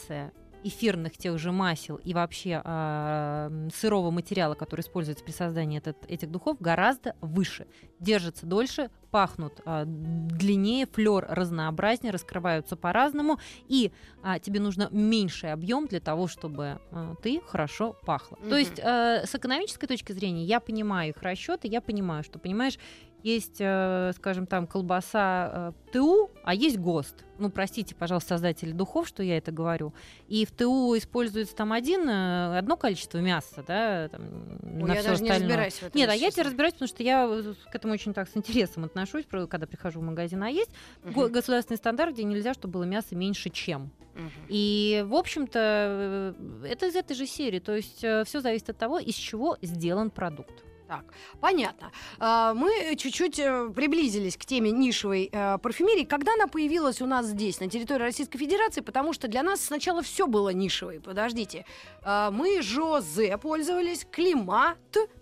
эфирных 0.64 1.16
тех 1.18 1.38
же 1.38 1.52
масел 1.52 1.98
и 1.98 2.14
вообще 2.14 2.60
м, 2.66 3.70
сырого 3.72 4.10
материала, 4.10 4.56
который 4.56 4.82
используется 4.82 5.24
при 5.24 5.32
создании 5.32 5.78
этот- 5.78 6.10
этих 6.10 6.32
духов, 6.32 6.58
гораздо 6.60 7.16
выше. 7.22 7.68
Держатся 8.00 8.48
дольше, 8.48 8.90
пахнут 9.12 9.62
а, 9.66 9.84
длиннее, 9.86 10.86
флер 10.86 11.26
разнообразнее, 11.30 12.12
раскрываются 12.12 12.76
по-разному, 12.76 13.40
и 13.68 13.92
а, 14.24 14.40
тебе 14.40 14.60
нужно 14.60 14.90
меньший 14.92 15.52
объем 15.52 15.88
для 15.88 16.00
того, 16.00 16.28
чтобы 16.28 16.80
а, 16.92 17.16
ты 17.22 17.42
хорошо 17.48 17.96
пахла. 18.06 18.38
Мгм. 18.40 18.50
То 18.50 18.58
есть 18.58 18.80
э, 18.80 19.26
с 19.26 19.36
экономической 19.36 19.88
точки 19.88 20.12
зрения 20.12 20.44
я 20.44 20.60
понимаю 20.60 21.10
их 21.10 21.22
расчеты, 21.22 21.68
я 21.68 21.82
понимаю, 21.82 22.24
что, 22.24 22.40
понимаешь, 22.40 22.78
есть, 23.24 23.58
э, 23.60 24.12
скажем, 24.16 24.46
там 24.46 24.68
колбаса 24.68 25.74
э, 25.88 25.92
ТУ, 25.92 26.30
а 26.44 26.54
есть 26.54 26.78
ГОСТ. 26.78 27.24
Ну, 27.40 27.50
простите, 27.50 27.96
пожалуйста, 27.96 28.36
создатели 28.36 28.72
духов, 28.72 29.08
что 29.08 29.24
я 29.24 29.38
это 29.38 29.52
говорю. 29.52 29.96
И 30.28 30.46
в 30.46 30.52
ТУ 30.52 30.96
используется 30.96 31.56
там 31.56 31.74
один, 31.74 32.08
одно 32.08 32.78
количество 32.78 33.18
мяса, 33.18 33.64
да, 33.68 34.10
там, 34.10 34.22
Ой, 34.62 34.84
на 34.84 34.94
я 34.94 35.00
всё 35.00 35.10
даже 35.10 35.24
не 35.24 35.30
остальное. 35.30 35.40
разбираюсь 35.40 35.74
в 35.74 35.84
этом. 35.84 36.00
Нет, 36.00 36.10
а 36.12 36.14
я 36.14 36.30
тебе 36.30 36.44
разбираюсь, 36.44 36.74
потому 36.74 36.88
что 36.88 37.02
я 37.02 37.28
к 37.72 37.76
этому 37.76 37.94
очень 37.96 38.14
так 38.14 38.30
с 38.30 38.38
интересом 38.38 38.84
отношусь, 38.96 39.26
когда 39.50 39.68
прихожу 39.68 40.00
в 40.00 40.04
магазин. 40.04 40.42
А 40.44 40.50
есть 40.50 40.72
Мгм. 41.04 41.32
государственный 41.32 41.78
стандарт, 41.78 42.14
где 42.14 42.24
нельзя, 42.24 42.54
чтобы 42.54 42.74
было 42.74 42.84
мясо 42.84 43.16
меньше, 43.16 43.50
чем. 43.50 43.92
Мгм. 44.16 44.32
И, 44.50 45.04
в 45.08 45.14
общем-то, 45.16 45.60
э, 45.60 46.68
это 46.70 46.88
из 46.88 46.96
этой 46.96 47.16
же 47.16 47.26
серии. 47.28 47.60
То 47.60 47.76
есть 47.76 47.98
все 47.98 48.40
зависит 48.42 48.70
от 48.70 48.78
того, 48.78 49.00
из 49.00 49.16
чего 49.16 49.58
сделан 49.62 50.10
продукт. 50.10 50.64
Так, 50.88 51.04
понятно. 51.42 51.92
А, 52.20 52.54
Мы 52.54 52.96
чуть-чуть 52.96 53.40
э, 53.40 53.70
приблизились 53.76 54.38
к 54.38 54.46
теме 54.46 54.70
нишевой 54.70 55.30
э, 55.32 55.58
парфюмерии. 55.58 56.04
Когда 56.06 56.34
она 56.36 56.46
появилась 56.46 57.02
у 57.02 57.08
нас 57.08 57.26
здесь, 57.26 57.60
на 57.60 57.68
территории 57.68 58.04
Российской 58.04 58.38
Федерации? 58.38 58.82
Потому 58.82 59.12
что 59.12 59.28
для 59.28 59.42
нас 59.42 59.62
сначала 59.62 60.04
все 60.04 60.28
было 60.28 60.50
нишевой. 60.50 61.00
Подождите. 61.00 61.66
А, 62.04 62.30
Мы 62.30 62.62
Жозе 62.62 63.36
пользовались, 63.40 64.06
Климат, 64.12 64.78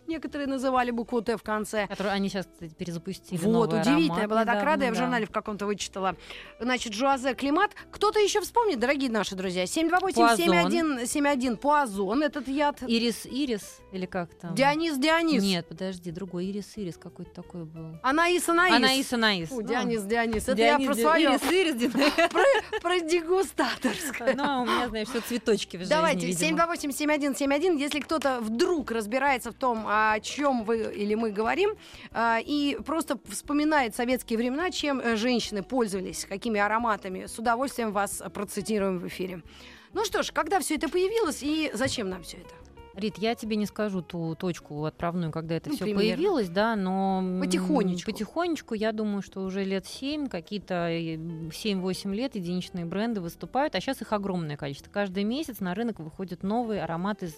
некоторые 0.08 0.48
называли 0.48 0.92
букву 0.92 1.22
Т 1.22 1.38
в 1.38 1.44
конце. 1.44 1.88
Которые 1.88 2.14
они 2.14 2.30
сейчас, 2.30 2.46
кстати, 2.46 2.74
перезапустили. 2.74 3.40
Вот, 3.44 3.74
удивительно, 3.74 4.22
я 4.22 4.28
была 4.28 4.46
так 4.46 4.64
рада, 4.64 4.86
я 4.86 4.92
в 4.92 4.96
журнале 4.96 5.26
в 5.26 5.32
каком-то 5.32 5.66
вычитала. 5.66 6.16
Значит, 6.60 6.94
Жуазе 6.94 7.34
Климат. 7.34 7.72
Кто-то 7.92 8.20
еще 8.20 8.42
вспомнит, 8.42 8.80
дорогие 8.80 9.10
наши 9.10 9.36
друзья? 9.36 9.64
728-7171, 9.64 11.58
Пуазон, 11.58 12.24
этот 12.24 12.48
яд. 12.48 12.82
Ирис, 12.88 13.26
Ирис, 13.26 13.80
или 13.92 14.06
как 14.06 14.34
там? 14.36 14.56
Дионис, 14.56 14.98
Дионис. 14.98 15.44
Нет, 15.44 15.68
подожди, 15.68 16.12
другой. 16.12 16.46
Ирис, 16.46 16.74
Ирис 16.76 16.98
какой-то 16.98 17.32
такой 17.32 17.66
был. 17.66 17.98
Анаис, 18.02 18.48
Анаис. 18.50 18.76
Анаис, 18.76 19.14
Анаис. 19.14 19.50
Фу, 19.50 19.62
Ну, 19.62 19.68
Дионис, 19.68 20.04
Дионис. 20.04 20.48
Это 20.48 20.62
я 20.62 20.80
про 20.80 20.94
свое. 20.94 21.30
Ирис, 21.30 21.42
Ирис, 21.52 21.92
Про, 22.82 23.00
дегустаторское. 23.00 24.34
Ну, 24.36 24.64
у 24.64 24.66
меня, 24.66 24.90
знаешь, 24.90 25.08
все 25.08 25.22
цветочки 25.22 25.78
в 25.78 25.80
жизни, 25.82 25.94
Давайте, 25.94 26.28
видимо. 26.28 26.64
728-7171, 26.76 27.78
если 27.78 28.00
кто-то 28.00 28.40
вдруг 28.42 28.92
разбирается 28.92 29.52
в 29.52 29.56
том, 29.56 29.86
о 29.94 30.20
чем 30.20 30.64
вы 30.64 30.92
или 30.94 31.16
мы 31.16 31.32
говорим, 31.32 31.72
а, 32.12 32.40
и 32.44 32.78
просто 32.86 33.18
вспоминает 33.30 33.96
советские 33.96 34.38
времена, 34.38 34.72
чем 34.72 35.00
э, 35.00 35.16
женщины 35.16 35.64
пользовались, 35.64 36.26
какими 36.26 36.60
ароматами, 36.60 37.26
с 37.28 37.38
удовольствием 37.40 37.92
вас 37.92 38.22
процитируем 38.34 39.00
в 39.00 39.08
эфире. 39.08 39.42
Ну 39.94 40.06
что 40.06 40.24
ж, 40.24 40.32
когда 40.32 40.60
все 40.60 40.76
это 40.76 40.90
появилось 40.90 41.44
и 41.44 41.70
зачем 41.74 42.10
нам 42.10 42.24
все 42.24 42.38
это? 42.38 42.50
Рит, 42.96 43.18
я 43.18 43.34
тебе 43.34 43.56
не 43.56 43.66
скажу 43.66 44.04
ту 44.04 44.36
точку 44.36 44.86
отправную, 44.86 45.32
когда 45.32 45.56
это 45.56 45.70
Ну, 45.70 45.76
все 45.76 45.86
примерно. 45.86 46.10
появилось, 46.12 46.50
да, 46.50 46.76
но 46.76 47.24
Потихонечку. 47.42 48.12
потихонечку, 48.12 48.76
я 48.76 48.92
думаю, 48.92 49.24
что 49.24 49.42
уже 49.42 49.64
лет 49.64 49.88
7, 49.88 50.28
какие-то 50.28 50.90
э, 50.92 51.16
7-8 51.16 52.14
лет 52.14 52.36
единичные 52.36 52.86
бренды 52.86 53.20
выступают, 53.20 53.74
а 53.74 53.82
сейчас 53.82 54.02
их 54.04 54.14
огромное 54.14 54.58
количество. 54.58 54.92
Каждый 54.92 55.24
месяц 55.24 55.60
на 55.60 55.74
рынок 55.74 56.00
выходят 56.00 56.44
новые 56.44 56.84
ароматы 56.84 57.26
из 57.26 57.36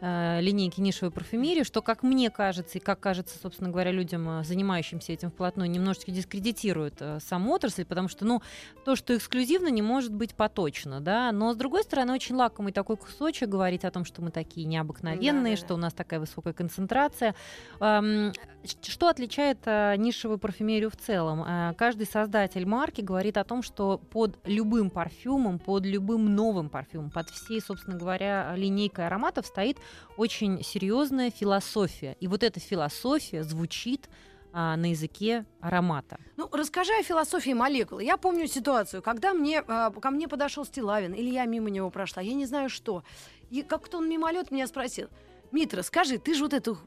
э, 0.00 0.40
линейки 0.40 0.80
нишевой 0.80 1.10
парфюмерии, 1.10 1.62
что, 1.62 1.82
как 1.82 2.02
мне 2.02 2.30
кажется, 2.30 2.78
и 2.78 2.80
как 2.80 3.00
кажется, 3.00 3.38
собственно 3.38 3.70
говоря, 3.70 3.90
людям, 3.90 4.40
э, 4.40 4.44
занимающимся 4.44 5.12
этим 5.12 5.30
вплотную, 5.30 5.70
немножечко 5.70 6.10
дискредитирует 6.10 6.96
э, 7.00 7.18
саму 7.20 7.52
отрасль, 7.52 7.84
потому 7.84 8.08
что, 8.08 8.24
ну, 8.24 8.42
то, 8.84 8.96
что 8.96 9.16
эксклюзивно, 9.16 9.68
не 9.68 9.82
может 9.82 10.12
быть 10.12 10.34
поточно, 10.34 11.00
да, 11.00 11.32
но, 11.32 11.52
с 11.52 11.56
другой 11.56 11.82
стороны, 11.82 12.12
очень 12.12 12.34
лакомый 12.34 12.72
такой 12.72 12.96
кусочек 12.96 13.48
говорить 13.48 13.84
о 13.84 13.90
том, 13.90 14.04
что 14.04 14.22
мы 14.22 14.30
такие 14.30 14.66
необыкновенные, 14.66 15.54
Да-да-да. 15.54 15.66
что 15.66 15.74
у 15.74 15.78
нас 15.78 15.92
такая 15.92 16.20
высокая 16.20 16.52
концентрация. 16.52 17.34
Эм, 17.80 18.32
Что 18.64 19.08
отличает 19.08 19.58
э, 19.64 19.96
нишевую 19.96 20.38
парфюмерию 20.38 20.90
в 20.90 20.96
целом? 20.96 21.42
Э, 21.42 21.74
Каждый 21.78 22.06
создатель 22.06 22.66
марки 22.66 23.00
говорит 23.00 23.38
о 23.38 23.44
том, 23.44 23.62
что 23.62 23.98
под 23.98 24.38
любым 24.44 24.90
парфюмом, 24.90 25.58
под 25.58 25.86
любым 25.86 26.34
новым 26.34 26.68
парфюмом, 26.68 27.10
под 27.10 27.30
всей, 27.30 27.60
собственно 27.60 27.96
говоря, 27.96 28.54
линейкой 28.56 29.06
ароматов 29.06 29.46
стоит 29.46 29.78
очень 30.16 30.62
серьезная 30.62 31.30
философия. 31.30 32.16
И 32.20 32.28
вот 32.28 32.42
эта 32.42 32.60
философия 32.60 33.42
звучит 33.42 34.10
а, 34.52 34.76
на 34.76 34.90
языке 34.90 35.46
аромата. 35.60 36.18
Ну, 36.36 36.48
расскажи 36.52 36.92
о 36.98 37.02
философии 37.02 37.52
молекулы. 37.52 38.02
Я 38.02 38.16
помню 38.16 38.46
ситуацию, 38.48 39.00
когда 39.00 39.32
мне, 39.32 39.62
э, 39.66 39.90
ко 39.90 40.10
мне 40.10 40.26
подошел 40.26 40.64
Стилавин, 40.64 41.14
или 41.14 41.30
я 41.30 41.44
мимо 41.46 41.70
него 41.70 41.88
прошла, 41.90 42.20
я 42.20 42.34
не 42.34 42.46
знаю 42.46 42.68
что. 42.68 43.04
И 43.48 43.62
как-то 43.62 43.98
он 43.98 44.08
мимолет 44.08 44.50
меня 44.50 44.66
спросил, 44.66 45.08
Митра, 45.52 45.82
скажи, 45.82 46.18
ты 46.18 46.34
же 46.34 46.44
вот 46.44 46.52
эту 46.52 46.78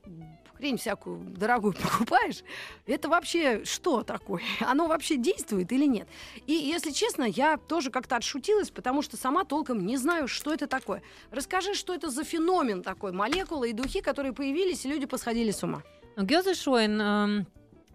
хрень 0.64 0.78
всякую 0.78 1.20
дорогую 1.20 1.74
покупаешь, 1.82 2.44
это 2.88 3.10
вообще 3.10 3.66
что 3.66 4.04
такое? 4.04 4.42
Оно 4.62 4.88
вообще 4.88 5.18
действует 5.18 5.72
или 5.74 5.86
нет? 5.86 6.08
И, 6.48 6.54
если 6.54 6.92
честно, 6.92 7.26
я 7.26 7.58
тоже 7.58 7.92
как-то 7.92 8.16
отшутилась, 8.16 8.72
потому 8.72 9.02
что 9.02 9.18
сама 9.18 9.44
толком 9.44 9.86
не 9.86 9.98
знаю, 9.98 10.30
что 10.30 10.54
это 10.54 10.68
такое. 10.68 11.02
Расскажи, 11.32 11.74
что 11.74 11.94
это 11.94 12.10
за 12.10 12.24
феномен 12.24 12.82
такой, 12.82 13.12
молекулы 13.12 13.72
и 13.72 13.74
духи, 13.74 14.00
которые 14.00 14.32
появились, 14.32 14.86
и 14.86 14.90
люди 14.90 15.06
посходили 15.06 15.52
с 15.52 15.64
ума. 15.64 15.84
Но 16.16 16.24
Гёзе 16.24 16.54
Шоин 16.54 17.46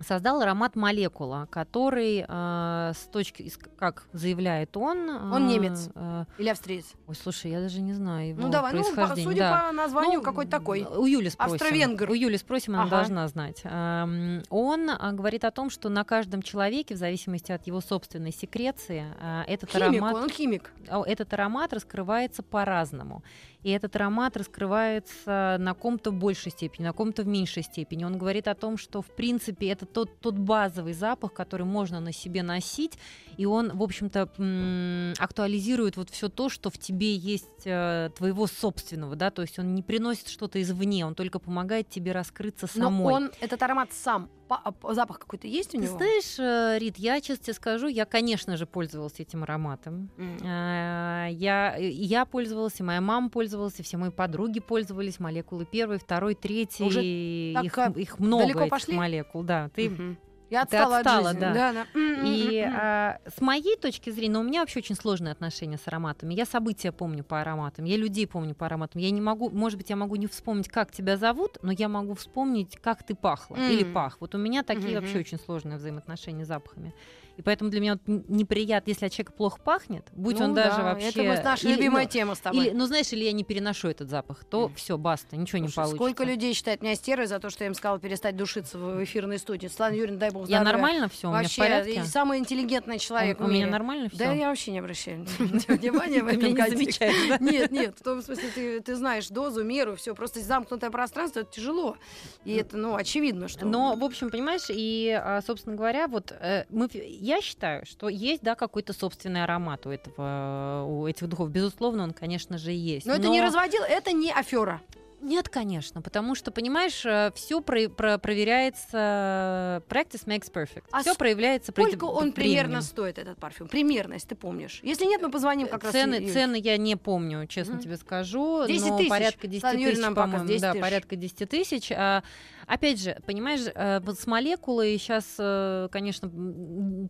создал 0.00 0.40
аромат 0.40 0.76
молекула, 0.76 1.46
который 1.50 2.24
э, 2.28 2.92
с 2.94 3.08
точки, 3.12 3.50
как 3.78 4.04
заявляет 4.12 4.76
он... 4.76 5.08
Он 5.08 5.44
э, 5.48 5.52
немец. 5.52 5.90
э, 5.94 6.24
Или 6.38 6.48
австриец? 6.50 6.86
ой, 7.06 7.14
слушай, 7.14 7.50
я 7.50 7.60
даже 7.60 7.80
не 7.80 7.92
знаю 7.94 8.28
его 8.30 8.42
Ну, 8.42 8.48
давай, 8.48 8.74
ну, 8.74 8.82
по- 8.94 9.14
судя 9.16 9.38
да. 9.40 9.60
по 9.66 9.72
названию, 9.72 10.18
Ну, 10.18 10.22
какой-то 10.24 10.50
такой. 10.50 10.84
У 10.84 11.04
Юли 11.06 11.30
спросим. 11.30 11.54
Австро-венгр. 11.54 12.10
У 12.10 12.14
Юли 12.14 12.36
спросим, 12.38 12.74
она 12.74 12.82
Ага. 12.84 12.96
должна 12.96 13.28
знать. 13.28 13.60
Эм, 13.64 14.42
Он 14.50 14.90
а, 14.90 15.12
говорит 15.12 15.44
о 15.44 15.50
том, 15.50 15.70
что 15.70 15.88
на 15.88 16.04
каждом 16.04 16.42
человеке, 16.42 16.94
в 16.94 16.98
зависимости 16.98 17.50
от 17.52 17.66
его 17.66 17.80
собственной 17.80 18.32
секреции, 18.32 19.04
а, 19.20 19.44
этот 19.46 19.70
Химик, 19.70 19.82
аромат 20.02 20.14
он 20.16 20.30
химик. 20.30 20.72
а, 20.88 21.02
этот 21.06 21.32
аромат 21.32 21.72
раскрывается 21.72 22.42
по-разному. 22.42 23.22
И 23.64 23.70
этот 23.70 23.96
аромат 23.96 24.36
раскрывается 24.36 25.56
на 25.58 25.74
ком-то 25.74 26.10
в 26.10 26.14
большей 26.14 26.52
степени, 26.52 26.84
на 26.86 26.92
ком-то 26.92 27.22
в 27.22 27.26
меньшей 27.26 27.62
степени. 27.62 28.04
Он 28.04 28.16
говорит 28.16 28.46
о 28.48 28.54
том, 28.54 28.76
что, 28.78 29.02
в 29.02 29.06
принципе, 29.06 29.68
это 29.70 29.84
тот, 29.92 30.20
тот 30.20 30.34
базовый 30.34 30.92
запах, 30.92 31.32
который 31.32 31.66
можно 31.66 32.00
на 32.00 32.12
себе 32.12 32.42
носить, 32.42 32.98
и 33.36 33.46
он, 33.46 33.76
в 33.76 33.82
общем-то, 33.82 34.28
м, 34.38 35.12
актуализирует 35.18 35.96
вот 35.96 36.10
все 36.10 36.28
то, 36.28 36.48
что 36.48 36.70
в 36.70 36.78
тебе 36.78 37.14
есть 37.14 37.46
э, 37.64 38.10
твоего 38.16 38.46
собственного, 38.46 39.16
да, 39.16 39.30
то 39.30 39.42
есть 39.42 39.58
он 39.58 39.74
не 39.74 39.82
приносит 39.82 40.28
что-то 40.28 40.60
извне, 40.62 41.06
он 41.06 41.14
только 41.14 41.38
помогает 41.38 41.88
тебе 41.88 42.12
раскрыться 42.12 42.66
Но 42.74 42.84
самой. 42.84 43.14
он, 43.14 43.30
этот 43.40 43.62
аромат 43.62 43.92
сам, 43.92 44.28
а, 44.50 44.72
запах 44.94 45.18
какой-то 45.18 45.46
есть 45.46 45.74
у 45.74 45.78
Ты 45.78 45.84
него? 45.84 45.96
знаешь, 45.98 46.38
э, 46.38 46.78
Рит, 46.78 46.96
я 46.98 47.20
честно 47.20 47.44
тебе 47.44 47.54
скажу, 47.54 47.86
я, 47.86 48.06
конечно 48.06 48.56
же, 48.56 48.64
пользовалась 48.66 49.18
этим 49.20 49.42
ароматом. 49.42 50.10
А, 50.44 51.26
Я, 51.28 51.76
я 51.76 52.24
пользовалась, 52.24 52.80
и 52.80 52.82
моя 52.82 53.00
мама 53.02 53.28
пользовалась, 53.28 53.78
и 53.78 53.82
все 53.82 53.96
мои 53.98 54.10
подруги 54.10 54.60
пользовались. 54.60 55.20
Молекулы 55.20 55.66
первый, 55.70 55.98
второй, 55.98 56.34
третий. 56.34 56.82
Уже 56.84 57.04
их, 57.04 57.76
а, 57.76 57.90
их 57.94 58.18
много 58.18 58.44
далеко 58.44 58.60
этих 58.60 58.70
пошли? 58.70 58.94
молекул, 58.96 59.42
да. 59.42 59.68
Ты. 59.78 60.18
Я 60.50 60.64
ты 60.64 60.76
отстала, 60.76 60.98
отстала, 60.98 61.30
от 61.30 61.36
жизни. 61.36 61.52
да. 61.52 61.72
да. 61.72 61.86
М, 61.94 62.22
и 62.24 62.60
а, 62.60 63.18
с 63.26 63.40
моей 63.40 63.76
точки 63.76 64.08
зрения, 64.08 64.32
но 64.32 64.40
у 64.40 64.44
меня 64.44 64.60
вообще 64.60 64.78
очень 64.78 64.94
сложные 64.94 65.32
отношения 65.32 65.76
с 65.76 65.86
ароматами. 65.86 66.32
Я 66.32 66.46
события 66.46 66.90
помню 66.90 67.22
по 67.22 67.40
ароматам, 67.40 67.84
я 67.84 67.96
людей 67.96 68.26
помню 68.26 68.54
по 68.54 68.64
ароматам. 68.64 69.00
Я 69.00 69.10
не 69.10 69.20
могу, 69.20 69.50
может 69.50 69.76
быть, 69.78 69.90
я 69.90 69.96
могу 69.96 70.16
не 70.16 70.26
вспомнить, 70.26 70.68
как 70.68 70.90
тебя 70.90 71.18
зовут, 71.18 71.58
но 71.62 71.70
я 71.72 71.88
могу 71.88 72.14
вспомнить, 72.14 72.78
как 72.80 73.02
ты 73.02 73.14
пахла 73.14 73.56
или 73.56 73.84
пах. 73.84 74.16
Вот 74.20 74.34
у 74.34 74.38
меня 74.38 74.62
такие 74.62 74.98
вообще 74.98 75.18
очень 75.18 75.38
сложные 75.38 75.76
взаимоотношения 75.76 76.44
с 76.44 76.48
запахами. 76.48 76.94
И 77.38 77.42
поэтому 77.42 77.70
для 77.70 77.80
меня 77.80 77.92
вот 77.94 78.02
неприятно, 78.28 78.90
если 78.90 79.06
от 79.06 79.12
человека 79.12 79.32
плохо 79.32 79.60
пахнет, 79.62 80.04
будь 80.12 80.40
Ну 80.40 80.46
он 80.46 80.54
даже 80.54 80.78
да, 80.78 80.82
вообще... 80.82 81.08
Это 81.10 81.22
вот 81.22 81.44
наша 81.44 81.68
или- 81.68 81.76
любимая 81.76 82.02
ну, 82.04 82.10
тема 82.10 82.34
с 82.34 82.40
тобой. 82.40 82.66
или, 82.66 82.74
ну, 82.74 82.86
знаешь, 82.86 83.12
или 83.12 83.22
я 83.24 83.30
не 83.30 83.44
переношу 83.44 83.86
этот 83.88 84.10
запах, 84.10 84.42
то 84.44 84.66
Мгм. 84.66 84.74
все, 84.74 84.98
баста, 84.98 85.36
ничего 85.36 85.58
не 85.60 85.68
Слушай, 85.68 85.76
получится. 85.76 85.96
Сколько 85.96 86.24
людей 86.24 86.52
считает 86.52 86.82
меня 86.82 86.96
стервой 86.96 87.26
за 87.28 87.38
то, 87.38 87.48
что 87.48 87.62
я 87.62 87.68
им 87.68 87.74
сказала 87.74 88.00
перестать 88.00 88.34
душиться 88.36 88.76
в 88.76 89.04
эфирной 89.04 89.38
студии. 89.38 89.68
Светлана 89.68 89.94
Юрьевна, 89.94 90.18
дай 90.18 90.30
бог 90.30 90.48
Я 90.48 90.58
здоровья. 90.62 90.72
нормально 90.72 91.08
все, 91.08 91.28
у 91.28 91.30
меня 91.30 91.38
в 91.38 91.42
Вообще, 91.44 91.62
порядке? 91.62 91.94
и 92.00 92.02
самый 92.02 92.38
интеллигентный 92.40 92.98
человек 92.98 93.38
у, 93.40 93.44
в 93.44 93.46
у 93.46 93.50
меня 93.50 93.68
нормально 93.68 94.08
все? 94.08 94.18
Да, 94.18 94.32
я 94.32 94.48
вообще 94.48 94.72
не 94.72 94.80
обращаю 94.80 95.24
внимания 95.68 96.22
в 96.24 96.26
этом 96.26 96.42
не 96.42 96.54
контексте. 96.56 97.12
Нет, 97.38 97.70
нет, 97.70 97.94
в 98.00 98.02
том 98.02 98.20
смысле, 98.20 98.80
ты, 98.80 98.96
знаешь 98.96 99.28
дозу, 99.28 99.62
меру, 99.62 99.94
все, 99.94 100.12
просто 100.14 100.40
замкнутое 100.40 100.90
пространство, 100.90 101.38
это 101.40 101.52
тяжело. 101.52 101.96
И 102.44 102.52
это, 102.54 102.76
ну, 102.76 102.96
очевидно, 102.96 103.46
что... 103.46 103.64
Но, 103.64 103.94
в 103.94 104.02
общем, 104.02 104.28
понимаешь, 104.30 104.64
и, 104.68 105.10
а, 105.16 105.40
собственно 105.40 105.76
говоря, 105.76 106.08
вот 106.08 106.32
э, 106.32 106.64
мы, 106.70 106.88
в- 106.88 106.94
я 107.28 107.40
считаю, 107.42 107.84
что 107.86 108.08
есть, 108.08 108.42
да, 108.42 108.54
какой-то 108.54 108.92
собственный 108.92 109.44
аромат 109.44 109.86
у 109.86 109.90
этого, 109.90 110.84
у 110.88 111.06
этих 111.06 111.28
духов. 111.28 111.50
Безусловно, 111.50 112.02
он, 112.04 112.12
конечно 112.12 112.58
же, 112.58 112.72
есть. 112.72 113.06
Но 113.06 113.14
это 113.14 113.28
не 113.28 113.40
разводил, 113.40 113.82
это 113.82 114.12
не 114.12 114.32
афера. 114.32 114.80
Нет, 115.20 115.48
конечно, 115.48 116.00
потому 116.00 116.36
что, 116.36 116.52
понимаешь, 116.52 117.04
все 117.34 117.60
проверяется, 117.60 119.82
practice 119.88 120.26
makes 120.26 120.50
perfect. 120.52 120.84
А 120.92 121.00
все 121.02 121.14
проявляется 121.14 121.72
при- 121.72 121.82
Сколько 121.84 122.04
он 122.04 122.30
временем. 122.30 122.34
примерно 122.34 122.82
стоит, 122.82 123.18
этот 123.18 123.38
парфюм? 123.38 123.68
Примерно, 123.68 124.14
если 124.14 124.28
ты 124.28 124.34
помнишь. 124.36 124.80
Если 124.82 125.04
нет, 125.06 125.20
мы 125.20 125.30
позвоним 125.30 125.68
как 125.68 125.84
раз 125.84 125.92
цены, 125.92 126.14
Юле. 126.16 126.32
цены 126.32 126.60
я 126.62 126.76
не 126.76 126.96
помню, 126.96 127.46
честно 127.46 127.74
Мгм. 127.74 127.82
тебе 127.82 127.96
скажу. 127.96 128.66
10 128.66 128.90
но 128.90 128.98
тысяч. 128.98 129.08
порядка 129.10 129.46
10 129.48 129.60
Светлана 129.62 129.82
Юрьевна 129.82 130.06
тысяч, 130.08 130.16
по-моему. 130.16 130.46
10 130.48 130.60
да, 130.62 130.72
тысяч. 130.72 130.82
порядка 130.82 131.16
10 131.16 131.46
тысяч. 131.46 131.92
А, 131.92 132.22
опять 132.68 133.00
же, 133.00 133.16
понимаешь, 133.26 133.62
э, 133.74 134.00
вот 134.00 134.18
с 134.18 134.26
молекулой 134.26 134.96
сейчас, 134.98 135.34
э, 135.38 135.88
конечно, 135.90 136.28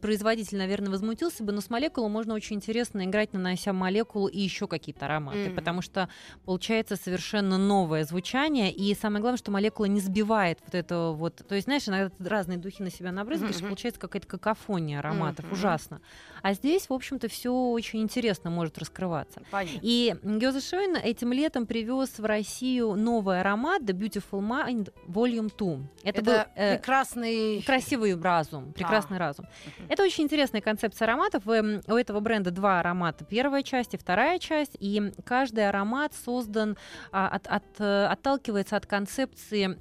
производитель, 0.00 0.58
наверное, 0.58 0.90
возмутился 0.90 1.44
бы, 1.44 1.52
но 1.52 1.60
с 1.60 1.68
молекулой 1.70 2.08
можно 2.08 2.34
очень 2.34 2.56
интересно 2.56 3.04
играть, 3.04 3.32
нанося 3.32 3.72
молекулу 3.72 4.28
и 4.28 4.40
еще 4.40 4.66
какие-то 4.68 5.06
ароматы, 5.06 5.48
Мгм. 5.48 5.54
потому 5.56 5.82
что 5.82 6.08
получается 6.44 6.96
совершенно 6.96 7.58
новое 7.58 8.04
звучание, 8.04 8.72
и 8.72 8.94
самое 8.94 9.20
главное, 9.20 9.38
что 9.38 9.50
молекула 9.50 9.86
не 9.86 10.00
сбивает 10.00 10.58
вот 10.64 10.74
этого 10.74 11.12
вот, 11.12 11.42
то 11.46 11.54
есть, 11.54 11.64
знаешь, 11.66 11.88
иногда 11.88 12.10
разные 12.20 12.58
духи 12.58 12.82
на 12.82 12.90
себя 12.90 13.12
набрызгаешь, 13.12 13.56
Мгм. 13.58 13.68
получается 13.68 14.00
какая-то 14.00 14.26
какофония 14.28 15.00
ароматов, 15.00 15.44
Мгм. 15.46 15.54
ужасно. 15.54 16.00
А 16.42 16.54
здесь, 16.54 16.88
в 16.88 16.92
общем-то, 16.92 17.28
все 17.28 17.52
очень 17.52 18.00
интересно 18.00 18.50
может 18.50 18.78
раскрываться. 18.78 19.42
Понятно. 19.50 19.80
И 19.82 20.14
Гёзе 20.22 20.60
Шойн 20.60 20.96
этим 20.96 21.32
летом 21.32 21.66
привез 21.66 22.18
в 22.18 22.24
Россию 22.24 22.94
новый 22.94 23.40
аромат 23.40 23.82
The 23.82 23.92
Beautiful 23.92 24.40
Mind 24.40 24.92
Volume 25.06 25.47
2. 25.56 25.78
Это, 26.04 26.20
Это, 26.20 26.22
был 26.22 26.32
э, 26.54 26.76
прекрасный... 26.76 27.62
красивый 27.62 28.20
разум, 28.20 28.72
прекрасный 28.72 29.18
разум. 29.18 29.46
Мгм. 29.78 29.86
Это 29.90 30.02
очень 30.02 30.24
интересная 30.24 30.60
концепция 30.60 31.06
ароматов. 31.06 31.46
Эм, 31.48 31.80
У 31.86 31.94
этого 31.94 32.20
бренда 32.20 32.50
два 32.50 32.80
аромата. 32.80 33.24
Первая 33.24 33.62
часть 33.62 33.94
и 33.94 33.96
вторая 33.96 34.38
часть. 34.38 34.76
И 34.80 35.12
каждый 35.24 35.68
аромат 35.68 36.12
создан, 36.14 36.76
а, 37.12 37.28
от- 37.28 37.46
от, 37.46 37.64
э, 37.80 38.06
отталкивается 38.06 38.76
от 38.76 38.86
концепции 38.86 39.78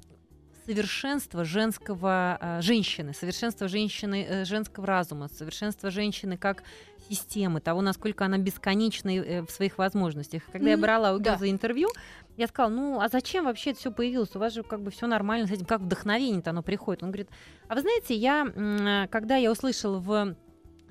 совершенства 0.68 1.44
женского 1.44 2.36
а, 2.40 2.60
женщины, 2.60 3.14
совершенства 3.14 3.68
женщины 3.68 4.26
э, 4.28 4.44
женского 4.44 4.86
разума, 4.86 5.28
совершенства 5.28 5.90
женщины 5.90 6.36
как 6.36 6.62
системы, 7.08 7.60
того, 7.62 7.80
насколько 7.80 8.26
она 8.26 8.36
бесконечна 8.36 9.08
э, 9.16 9.42
в 9.42 9.50
своих 9.50 9.78
возможностях. 9.78 10.42
Когда 10.52 10.70
я 10.70 10.76
Мгм, 10.76 10.82
брала 10.82 11.14
у 11.14 11.18
да. 11.18 11.36
Гёза 11.36 11.50
интервью, 11.50 11.88
я 12.36 12.46
сказала, 12.48 12.70
ну 12.70 13.00
а 13.00 13.08
зачем 13.08 13.46
вообще 13.46 13.70
это 13.70 13.80
все 13.80 13.90
появилось? 13.90 14.36
У 14.36 14.38
вас 14.38 14.52
же 14.52 14.62
как 14.62 14.82
бы 14.82 14.90
все 14.90 15.06
нормально 15.06 15.46
с 15.46 15.50
этим, 15.50 15.64
как 15.64 15.80
вдохновение-то 15.80 16.50
оно 16.50 16.62
приходит? 16.62 17.02
Он 17.02 17.10
говорит, 17.12 17.30
а 17.68 17.74
вы 17.74 17.80
знаете, 17.80 18.14
я, 18.14 18.46
м, 18.54 19.08
когда 19.08 19.36
я 19.36 19.50
услышала 19.50 19.98
в 19.98 20.36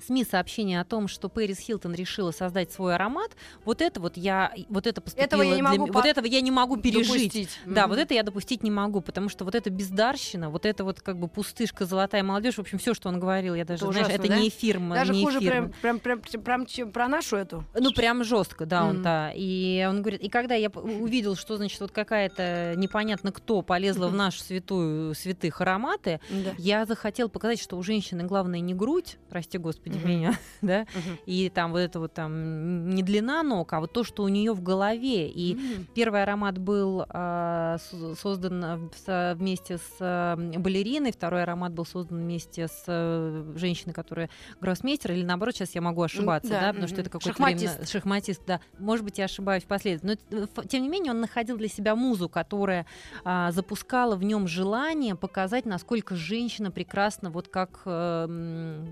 СМИ 0.06 0.24
сообщение 0.24 0.80
о 0.80 0.84
том, 0.84 1.08
что 1.08 1.28
Пэрис 1.28 1.58
Хилтон 1.58 1.94
решила 1.94 2.30
создать 2.30 2.70
свой 2.72 2.94
аромат, 2.94 3.32
вот 3.64 3.82
это 3.82 4.00
вот 4.00 4.16
я, 4.16 4.52
вот 4.68 4.86
это 4.86 5.00
поступило 5.00 5.26
Этого 5.26 5.42
я 5.42 5.50
не 5.50 5.54
для 5.56 5.62
могу 5.70 5.86
м- 5.86 5.92
по- 5.92 5.98
вот 5.98 6.06
этого 6.06 6.26
я 6.26 6.40
не 6.40 6.50
могу 6.50 6.76
пережить. 6.76 7.08
Допустить. 7.32 7.58
Да, 7.66 7.82
Мгм. 7.82 7.90
вот 7.90 7.98
это 7.98 8.14
я 8.14 8.22
допустить 8.22 8.62
не 8.62 8.70
могу, 8.70 9.00
потому 9.00 9.28
что 9.28 9.44
вот 9.44 9.54
эта 9.54 9.70
бездарщина, 9.70 10.50
вот 10.50 10.66
это 10.66 10.84
вот 10.84 11.00
как 11.00 11.18
бы 11.18 11.28
пустышка, 11.28 11.84
золотая 11.84 12.22
молодежь, 12.22 12.54
в 12.56 12.60
общем, 12.60 12.78
все, 12.78 12.94
что 12.94 13.08
он 13.08 13.18
говорил, 13.18 13.54
я 13.54 13.64
даже, 13.64 13.84
Это 13.84 13.92
знаешь, 13.92 14.06
ужасно, 14.08 14.22
это 14.22 14.28
да? 14.34 14.40
не 14.40 14.48
эфир, 14.48 14.76
м, 14.76 14.90
Даже 14.90 15.12
не 15.12 15.24
хуже 15.24 15.38
эфир. 15.38 15.50
прям, 15.50 15.72
прям, 15.82 16.00
прям, 16.00 16.20
прям, 16.42 16.66
чем 16.66 16.92
про 16.92 17.08
нашу 17.08 17.36
эту. 17.36 17.64
Ну, 17.78 17.92
прям 17.92 18.24
жестко, 18.24 18.66
да, 18.66 18.84
он, 18.84 18.94
Мгм. 18.96 19.02
да. 19.02 19.32
И 19.34 19.84
он 19.88 20.00
говорит, 20.02 20.20
и 20.22 20.28
когда 20.28 20.54
я 20.54 20.68
увидел, 20.70 21.34
что, 21.36 21.56
значит, 21.56 21.80
вот 21.80 21.90
какая-то 21.90 22.74
непонятно 22.76 23.32
кто 23.32 23.62
полезла 23.62 24.08
в 24.08 24.14
нашу 24.14 24.40
святую 24.40 25.14
святых 25.14 25.60
ароматы, 25.60 26.20
Да. 26.30 26.54
я 26.58 26.84
захотел 26.86 27.28
показать, 27.28 27.60
что 27.60 27.76
у 27.76 27.82
женщины 27.82 28.24
главное 28.24 28.60
не 28.60 28.74
грудь, 28.74 29.16
прости 29.28 29.58
господи, 29.58 29.87
господи, 29.88 29.98
Мгм. 30.04 30.08
меня, 30.08 30.32
да, 30.62 30.86
Мгм. 30.94 31.18
и 31.26 31.48
там 31.50 31.72
вот 31.72 31.78
это 31.78 32.00
вот 32.00 32.12
там 32.14 32.90
не 32.90 33.02
длина 33.02 33.42
ног, 33.42 33.72
а 33.72 33.80
вот 33.80 33.92
то, 33.92 34.04
что 34.04 34.22
у 34.22 34.28
нее 34.28 34.52
в 34.52 34.62
голове. 34.62 35.28
И 35.28 35.54
М. 35.54 35.86
первый 35.94 36.22
аромат 36.22 36.58
был 36.58 37.04
с- 37.08 38.14
создан 38.20 38.90
вместе 39.34 39.78
с 39.78 40.36
балериной, 40.58 41.12
второй 41.12 41.42
аромат 41.42 41.72
был 41.72 41.84
создан 41.86 42.18
вместе 42.18 42.68
с 42.68 42.84
а, 42.86 43.52
женщиной, 43.56 43.92
которая 43.92 44.30
гроссмейстер, 44.60 45.12
или 45.12 45.24
наоборот, 45.24 45.54
сейчас 45.54 45.74
я 45.74 45.80
могу 45.80 46.02
ошибаться, 46.02 46.50
да, 46.50 46.60
да, 46.60 46.68
потому 46.68 46.88
что 46.88 47.00
это 47.00 47.10
какой-то 47.10 47.28
Шахматист. 47.28 47.74
временно- 47.74 47.86
шахматист, 47.90 48.42
да. 48.46 48.60
Может 48.78 49.04
быть, 49.04 49.18
я 49.18 49.24
ошибаюсь 49.24 49.62
впоследствии. 49.64 50.18
Но, 50.30 50.38
э, 50.42 50.46
тем 50.68 50.82
не 50.82 50.88
менее, 50.88 51.12
он 51.12 51.20
находил 51.20 51.56
для 51.56 51.68
себя 51.68 51.94
музу, 51.94 52.28
которая 52.28 52.86
а, 53.24 53.50
запускала 53.52 54.16
в 54.16 54.22
нем 54.22 54.46
желание 54.48 55.14
показать, 55.14 55.66
насколько 55.66 56.16
женщина 56.16 56.70
прекрасна, 56.70 57.30
вот 57.30 57.48
как... 57.48 57.80
э, 57.84 58.84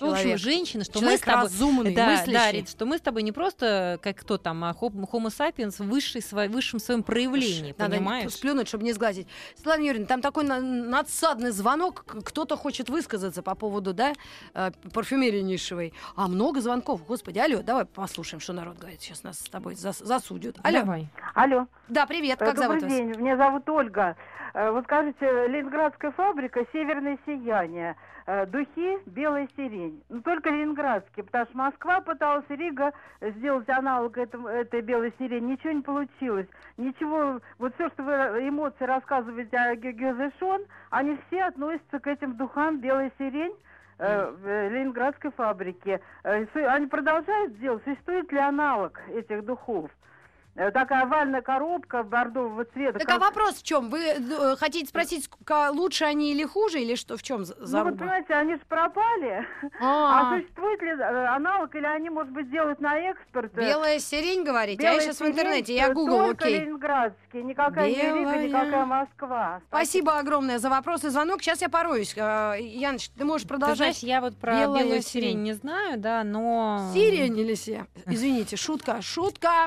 в 0.00 0.10
общем, 0.12 0.38
женщина, 0.38 0.84
что 0.84 0.94
мы 0.98 1.00
Человек 1.00 1.20
с 1.20 1.24
тобой... 1.24 1.42
разумный, 1.42 1.94
да, 1.94 2.06
мыслящий. 2.10 2.32
да, 2.32 2.52
Рит, 2.52 2.68
что 2.68 2.86
мы 2.86 2.98
с 2.98 3.00
тобой 3.00 3.22
не 3.22 3.32
просто 3.32 3.98
как 4.02 4.16
кто 4.16 4.38
там, 4.38 4.62
а 4.64 4.72
Homo 4.72 5.26
sapiens 5.28 5.82
в 5.82 5.88
высшей, 5.88 6.20
сво- 6.20 6.48
высшем 6.48 6.78
своем 6.80 7.02
проявлении, 7.02 7.74
Надо 7.78 7.96
понимаешь? 7.96 8.32
сплюнуть, 8.32 8.68
чтобы 8.68 8.84
не 8.84 8.92
сглазить. 8.92 9.26
Светлана 9.54 9.82
Юрьевна, 9.82 10.06
там 10.06 10.20
такой 10.20 10.44
на- 10.44 10.60
надсадный 10.60 11.50
звонок. 11.50 12.04
Кто-то 12.24 12.56
хочет 12.56 12.88
высказаться 12.88 13.42
по 13.42 13.54
поводу, 13.54 13.92
да, 13.94 14.12
э, 14.54 14.70
парфюмерии 14.92 15.40
нишевой. 15.40 15.92
А 16.16 16.28
много 16.28 16.60
звонков. 16.60 17.04
Господи, 17.06 17.38
алло, 17.38 17.62
давай 17.62 17.84
послушаем, 17.84 18.40
что 18.40 18.52
народ 18.52 18.78
говорит. 18.78 19.00
Сейчас 19.02 19.22
нас 19.22 19.38
с 19.38 19.48
тобой 19.48 19.74
зас- 19.74 20.04
засудят. 20.04 20.56
Алло. 20.62 20.80
Давай. 20.80 21.08
Алло. 21.34 21.66
Да, 21.88 22.06
привет, 22.06 22.40
Э, 22.40 22.46
как 22.46 22.56
Добрый 22.56 22.80
зовут 22.80 22.82
вас? 22.84 22.92
день, 22.92 23.06
меня 23.20 23.36
зовут 23.36 23.68
Ольга. 23.68 24.16
Э, 24.54 24.70
Вот 24.70 24.84
скажите, 24.84 25.46
ленинградская 25.48 26.10
фабрика 26.12 26.64
«Северное 26.72 27.18
сияние». 27.26 27.96
Э, 28.26 28.46
Духи 28.46 28.98
«Белая 29.06 29.48
сирень». 29.56 30.02
Ну, 30.08 30.20
только 30.22 30.50
ленинградские, 30.50 31.24
потому 31.24 31.46
что 31.46 31.56
Москва 31.58 32.00
пыталась, 32.00 32.44
Рига 32.48 32.92
сделать 33.20 33.68
аналог 33.68 34.18
этому, 34.18 34.48
этой 34.48 34.80
«Белой 34.82 35.12
сирени». 35.18 35.52
Ничего 35.52 35.72
не 35.72 35.82
получилось. 35.82 36.46
Ничего, 36.76 37.40
вот 37.58 37.74
все, 37.74 37.88
что 37.90 38.02
вы 38.02 38.12
э, 38.12 38.48
эмоции 38.48 38.84
рассказываете 38.84 39.56
о 39.56 39.74
Гёзе 39.76 40.32
они 40.90 41.18
все 41.26 41.44
относятся 41.44 41.98
к 42.00 42.06
этим 42.06 42.36
духам 42.36 42.78
«Белая 42.80 43.10
сирень». 43.18 43.54
в 43.98 44.68
ленинградской 44.70 45.30
фабрике. 45.30 46.00
Су- 46.22 46.66
Они 46.66 46.86
продолжают 46.86 47.58
делать. 47.58 47.84
Существует 47.84 48.32
ли 48.32 48.38
аналог 48.38 48.98
этих 49.10 49.44
духов? 49.44 49.90
Э, 50.56 50.70
Такая 50.72 51.02
овальная 51.04 51.42
коробка 51.42 52.02
бордового 52.02 52.64
цвета. 52.64 52.98
Так 52.98 53.08
а 53.10 53.18
вопрос 53.18 53.56
в 53.56 53.62
чем? 53.62 53.88
Вы 53.88 54.00
э, 54.00 54.56
хотите 54.56 54.88
спросить, 54.88 55.30
лучше 55.72 56.04
они 56.04 56.32
или 56.32 56.44
хуже, 56.44 56.80
или 56.80 56.96
что? 56.96 57.16
В 57.16 57.22
чем 57.22 57.42
Ну 57.42 57.46
вот, 57.58 57.66
заруба? 57.68 57.96
понимаете, 57.96 58.34
они 58.34 58.54
же 58.54 58.60
пропали. 58.68 59.46
А, 59.80 60.32
А 60.32 60.36
существует 60.38 60.82
ли 60.82 60.88
э, 60.88 61.26
аналог, 61.26 61.74
или 61.76 61.86
они, 61.86 62.10
может 62.10 62.32
быть, 62.32 62.50
делают 62.50 62.80
на 62.80 62.98
экспорт? 62.98 63.56
э, 63.56 63.60
белая 63.60 63.98
сирень, 64.00 64.42
говорите? 64.44 64.80
а 64.82 64.84
я 64.84 64.90
белая 64.94 65.00
сейчас 65.06 65.16
в 65.16 65.18
сирень, 65.18 65.32
интернете, 65.32 65.74
я 65.74 65.88
э, 65.88 65.92
гугл, 65.92 66.16
Только 66.18 66.44
окей. 66.46 66.60
ленинградские, 66.60 67.42
никакая 67.44 67.88
не 67.88 67.94
Рига, 67.94 68.14
Белая. 68.20 68.48
никакая 68.48 68.84
Москва. 68.86 69.60
Спасибо 69.68 70.18
огромное 70.18 70.58
за 70.58 70.68
вопрос 70.68 71.04
и 71.04 71.08
звонок. 71.10 71.42
Сейчас 71.42 71.62
я 71.62 71.68
пороюсь. 71.68 72.12
Э, 72.16 72.56
Яныч, 72.60 73.10
ты 73.10 73.24
можешь 73.24 73.46
Ты 73.46 73.56
знаешь, 73.56 73.76
продолжать. 73.76 74.02
я 74.02 74.20
вот 74.20 74.36
про 74.36 74.52
Белая 74.60 74.82
белую 74.84 75.02
сирень. 75.02 75.28
сирень 75.28 75.42
не 75.42 75.52
знаю, 75.54 75.98
да, 75.98 76.24
но... 76.24 76.90
Сирень 76.92 77.38
или 77.38 77.54
се? 77.54 77.86
Извините, 78.06 78.56
шутка, 78.56 79.00
шутка. 79.00 79.66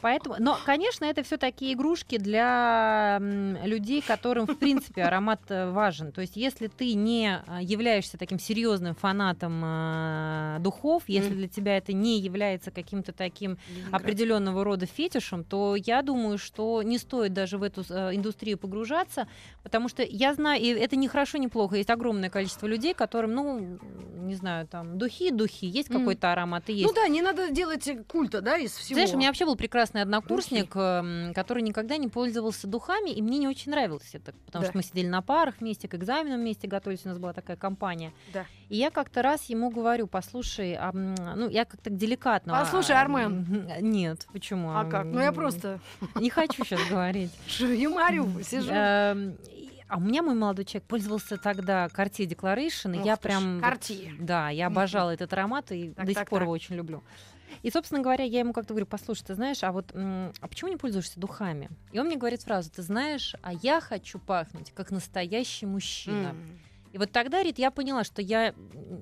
Поэтому, 0.00 0.36
но, 0.38 0.58
конечно, 0.64 1.04
это 1.04 1.22
все 1.22 1.36
такие 1.36 1.74
игрушки 1.74 2.18
для 2.18 3.18
людей, 3.64 4.02
которым, 4.02 4.46
в 4.46 4.58
принципе, 4.58 5.02
аромат 5.02 5.40
э, 5.48 5.70
важен. 5.70 6.12
То 6.12 6.20
есть, 6.20 6.36
если 6.36 6.68
ты 6.68 6.94
не 6.94 7.42
а, 7.46 7.60
являешься 7.60 8.16
таким 8.18 8.38
серьезным 8.38 8.94
фанатом 8.94 9.60
а, 9.64 10.58
духов, 10.60 11.04
если 11.06 11.34
для 11.34 11.48
тебя 11.48 11.76
это 11.76 11.92
не 11.92 12.18
является 12.18 12.70
каким-то 12.70 13.12
таким 13.12 13.58
определенного 13.92 14.64
рода 14.64 14.86
фетишем, 14.86 15.44
то 15.44 15.76
я 15.76 16.02
думаю, 16.02 16.38
что 16.38 16.82
не 16.82 16.98
стоит 16.98 17.32
даже 17.32 17.58
в 17.58 17.62
эту 17.62 17.84
э, 17.88 18.14
индустрию 18.14 18.58
погружаться, 18.58 19.28
потому 19.62 19.88
что 19.88 20.02
я 20.02 20.34
знаю, 20.34 20.60
и 20.60 20.68
это 20.68 20.96
не 20.96 21.08
хорошо, 21.08 21.38
не 21.38 21.48
плохо. 21.48 21.76
Есть 21.76 21.90
огромное 21.90 22.30
количество 22.30 22.66
людей, 22.66 22.94
которым, 22.94 23.34
ну, 23.34 23.78
не 24.20 24.34
знаю, 24.34 24.66
там 24.66 24.98
духи, 24.98 25.30
духи, 25.30 25.66
есть 25.66 25.88
какой-то 25.88 26.32
аромат 26.32 26.68
и 26.68 26.74
есть. 26.74 26.86
Ну 26.86 26.94
да, 26.94 27.08
не 27.08 27.22
надо 27.22 27.50
делать 27.50 27.88
культа, 28.06 28.40
да, 28.40 28.56
из 28.56 28.72
всего. 28.72 28.94
Знаешь, 28.94 29.12
у 29.12 29.16
меня 29.16 29.28
вообще 29.28 29.44
был 29.44 29.56
прекрасный 29.56 29.89
однокурсник, 29.94 30.74
эм, 30.76 31.32
который 31.34 31.62
никогда 31.62 31.96
не 31.96 32.08
пользовался 32.08 32.66
духами, 32.66 33.10
и 33.10 33.22
мне 33.22 33.38
не 33.38 33.48
очень 33.48 33.70
нравилось 33.70 34.10
это, 34.14 34.32
потому 34.46 34.62
Да. 34.64 34.68
что 34.70 34.78
мы 34.78 34.82
сидели 34.82 35.06
на 35.08 35.22
парах 35.22 35.56
вместе, 35.60 35.88
к 35.88 35.94
экзаменам 35.94 36.40
вместе 36.40 36.68
готовились, 36.68 37.04
у 37.04 37.08
нас 37.08 37.18
была 37.18 37.32
такая 37.32 37.56
компания. 37.56 38.12
Да. 38.32 38.46
И 38.68 38.76
я 38.76 38.90
как-то 38.90 39.22
раз 39.22 39.44
ему 39.46 39.70
говорю, 39.70 40.06
послушай, 40.06 40.76
а, 40.78 40.92
ну, 40.92 41.48
я 41.48 41.64
как-то 41.64 41.90
деликатно... 41.90 42.52
Послушай, 42.52 42.96
а, 42.96 43.00
Армен. 43.00 43.70
Нет, 43.80 44.26
почему? 44.32 44.70
А 44.76 44.84
как? 44.84 45.06
Ну 45.06 45.20
я 45.20 45.32
просто 45.32 45.80
Не 46.14 46.30
хочу 46.30 46.64
сейчас 46.64 46.80
говорить. 46.88 47.32
юморю, 47.58 48.28
сижу. 48.44 48.70
Эм, 48.72 49.36
А 49.92 49.96
у 49.96 50.00
меня 50.00 50.22
мой 50.22 50.36
молодой 50.36 50.64
человек 50.64 50.84
пользовался 50.86 51.36
тогда 51.36 51.86
Cartier 51.86 52.28
Declaration, 52.28 52.96
и 52.96 53.04
я 53.04 53.16
прям... 53.16 53.58
Cartier. 53.58 54.14
Да, 54.20 54.48
я 54.48 54.68
обожала 54.68 55.10
этот 55.10 55.32
аромат 55.32 55.72
и 55.72 55.88
до 55.88 56.14
сих 56.14 56.26
пор 56.26 56.42
его 56.42 56.52
очень 56.52 56.76
люблю. 56.76 57.02
И, 57.62 57.70
собственно 57.70 58.00
говоря, 58.00 58.24
я 58.24 58.40
ему 58.40 58.52
как-то 58.52 58.74
говорю, 58.74 58.86
послушай, 58.86 59.24
ты 59.24 59.34
знаешь, 59.34 59.62
а 59.62 59.72
вот 59.72 59.92
а 59.94 60.48
почему 60.48 60.70
не 60.70 60.76
пользуешься 60.76 61.18
духами? 61.18 61.70
И 61.92 61.98
он 61.98 62.06
мне 62.06 62.16
говорит 62.16 62.42
фразу, 62.42 62.70
ты 62.70 62.82
знаешь, 62.82 63.34
а 63.42 63.52
я 63.52 63.80
хочу 63.80 64.18
пахнуть 64.18 64.72
как 64.74 64.90
настоящий 64.90 65.66
мужчина. 65.66 66.30
М. 66.30 66.58
И 66.92 66.98
вот 66.98 67.12
тогда, 67.12 67.42
Рит, 67.42 67.58
я 67.58 67.70
поняла, 67.70 68.04
что 68.04 68.20
я 68.22 68.54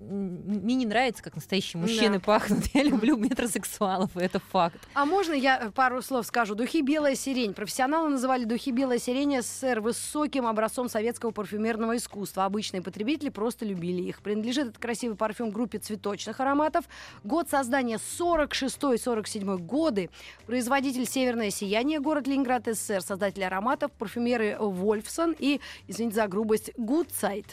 мне 0.09 0.75
не 0.75 0.87
нравится, 0.87 1.23
как 1.23 1.35
настоящие 1.35 1.81
Да. 1.83 1.87
мужчины 1.89 2.21
пахнут. 2.21 2.65
Я 2.75 2.83
люблю 2.83 3.17
метросексуалов, 3.17 4.17
и 4.17 4.21
это 4.21 4.39
факт. 4.39 4.79
А 4.95 5.05
можно 5.05 5.33
я 5.33 5.59
э, 5.59 5.71
пару 5.71 6.03
слов 6.03 6.27
скажу? 6.27 6.55
Духи 6.55 6.83
«Белая 6.83 7.15
сирень». 7.15 7.55
Профессионалы 7.55 8.09
называли 8.11 8.45
духи 8.45 8.71
«Белая 8.71 8.99
сирень» 8.99 9.41
СССР 9.43 9.81
высоким 9.81 10.47
образцом 10.47 10.89
советского 10.89 11.31
парфюмерного 11.31 11.97
искусства. 11.97 12.45
Обычные 12.45 12.83
потребители 12.83 13.29
просто 13.29 13.65
любили 13.65 14.03
их. 14.03 14.21
Принадлежит 14.23 14.69
этот 14.69 14.79
красивый 14.79 15.17
парфюм 15.17 15.51
группе 15.51 15.79
цветочных 15.79 16.41
ароматов. 16.41 16.87
Год 17.25 17.49
создания 17.51 17.99
46-47 18.19 19.59
годы. 19.59 20.11
Производитель 20.47 21.07
«Северное 21.07 21.51
сияние», 21.51 22.01
город 22.01 22.27
Ленинград, 22.27 22.67
СССР. 22.67 23.03
Создатели 23.03 23.43
ароматов, 23.45 23.93
парфюмеры 23.93 24.57
Вольфсон 24.59 25.35
и, 25.39 25.61
извините 25.87 26.17
за 26.17 26.29
грубость, 26.29 26.71
Гудсайд. 26.77 27.47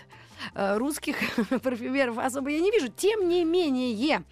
Э, 0.53 0.77
Русских 0.77 1.17
парфюмеров 1.63 2.17
особо 2.17 2.49
я 2.49 2.59
не 2.59 2.71
вижу. 2.71 2.87
Тем 2.89 3.27
не 3.27 3.43
менее, 3.43 4.23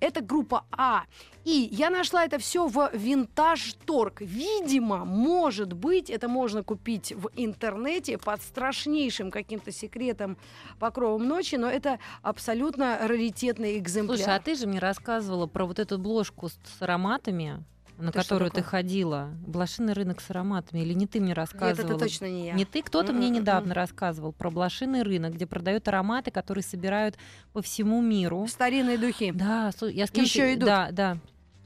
это 0.00 0.20
группа 0.20 0.64
А. 0.70 1.04
И 1.44 1.68
я 1.70 1.90
нашла 1.90 2.24
это 2.24 2.38
все 2.38 2.66
в 2.66 2.90
Винтаж 2.92 3.74
Торг. 3.84 4.20
Видимо, 4.20 5.04
может 5.04 5.74
быть, 5.74 6.10
это 6.10 6.28
можно 6.28 6.64
купить 6.64 7.12
в 7.12 7.30
интернете 7.36 8.18
под 8.18 8.42
страшнейшим 8.42 9.30
каким-то 9.30 9.70
секретом 9.70 10.38
покровом 10.80 11.28
ночи, 11.28 11.54
но 11.54 11.70
это 11.70 12.00
абсолютно 12.22 12.98
раритетный 13.00 13.78
экземпляр. 13.78 14.18
Слушай, 14.18 14.34
а 14.34 14.40
ты 14.40 14.56
же 14.56 14.66
мне 14.66 14.80
рассказывала 14.80 15.46
про 15.46 15.66
вот 15.66 15.78
эту 15.78 15.98
бложку 15.98 16.48
с, 16.48 16.58
с 16.78 16.82
ароматами, 16.82 17.62
на 17.98 18.10
Это 18.10 18.18
которую 18.22 18.50
ты 18.50 18.62
ходила. 18.62 19.30
Блошиный 19.46 19.92
рынок 19.92 20.20
с 20.20 20.30
ароматами. 20.30 20.80
Или 20.80 20.92
не 20.92 21.06
ты 21.06 21.18
мне 21.18 21.28
Нет, 21.28 21.38
рассказывала? 21.38 21.94
это 21.94 21.98
точно 21.98 22.26
не 22.26 22.46
я. 22.46 22.52
Не 22.54 22.64
ты, 22.64 22.82
кто-то 22.82 23.12
мне 23.12 23.28
М-м-м. 23.28 23.40
недавно 23.42 23.74
рассказывал 23.74 24.32
про 24.32 24.50
блошиный 24.50 25.02
рынок, 25.02 25.34
где 25.34 25.46
продают 25.46 25.88
ароматы, 25.88 26.30
которые 26.30 26.62
собирают 26.62 27.16
по 27.52 27.62
всему 27.62 28.00
миру. 28.02 28.46
Старинные 28.48 28.98
духи. 28.98 29.32
Да, 29.32 29.70
я 29.82 30.06
с 30.06 30.10
кем 30.10 30.24
Ещё 30.24 30.52
идут. 30.54 30.66
Да, 30.66 30.88
да. 30.92 31.18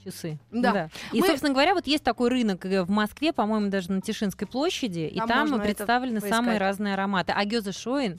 Часы. 0.05 0.39
Да. 0.51 0.89
И, 1.13 1.21
Мы- 1.21 1.27
собственно 1.27 1.53
говоря, 1.53 1.75
вот 1.75 1.87
есть 1.87 2.03
такой 2.03 2.31
рынок 2.31 2.65
э, 2.65 2.83
в 2.85 2.91
Москве, 2.91 3.35
по-моему, 3.35 3.69
даже 3.69 3.93
на 3.93 4.01
Тишинской 4.01 4.49
площади, 4.49 5.01
и 5.01 5.19
Там 5.19 5.29
там 5.29 5.39
можно 5.41 5.55
это 5.57 5.65
представлены 5.65 6.21
самые 6.21 6.57
разные 6.59 6.95
ароматы. 6.95 7.33
А 7.37 7.45
Гёзе 7.45 7.73
Шоин 7.73 8.19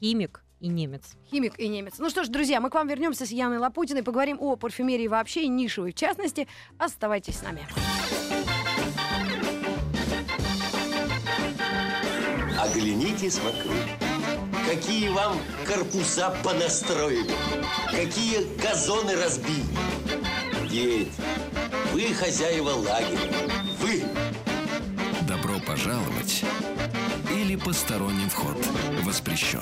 химик 0.00 0.42
и 0.60 0.68
немец. 0.68 1.16
Химик 1.30 1.58
и 1.58 1.68
немец. 1.68 1.94
Ну 1.98 2.10
что 2.10 2.24
ж, 2.24 2.28
друзья, 2.28 2.60
мы 2.60 2.70
к 2.70 2.74
вам 2.74 2.88
вернемся 2.88 3.26
с 3.26 3.30
Яной 3.30 3.58
Лапутиной, 3.58 4.02
поговорим 4.02 4.38
о 4.40 4.56
парфюмерии 4.56 5.06
вообще 5.06 5.42
и 5.44 5.48
нишевой 5.48 5.92
в 5.92 5.94
частности. 5.94 6.48
Оставайтесь 6.78 7.38
с 7.38 7.42
нами. 7.42 7.66
Оглянитесь 12.58 13.38
вокруг. 13.38 13.74
Какие 14.68 15.08
вам 15.08 15.38
корпуса 15.66 16.36
понастроили, 16.44 17.30
какие 17.90 18.44
газоны 18.60 19.16
разбили. 19.16 19.64
Дети, 20.68 21.10
вы 21.92 22.12
хозяева 22.12 22.70
лагеря, 22.70 23.48
вы 23.80 24.02
Добро 25.28 25.60
пожаловать 25.66 26.42
или 27.30 27.56
посторонним 27.56 28.30
вход 28.30 28.56
воспрещен. 29.04 29.60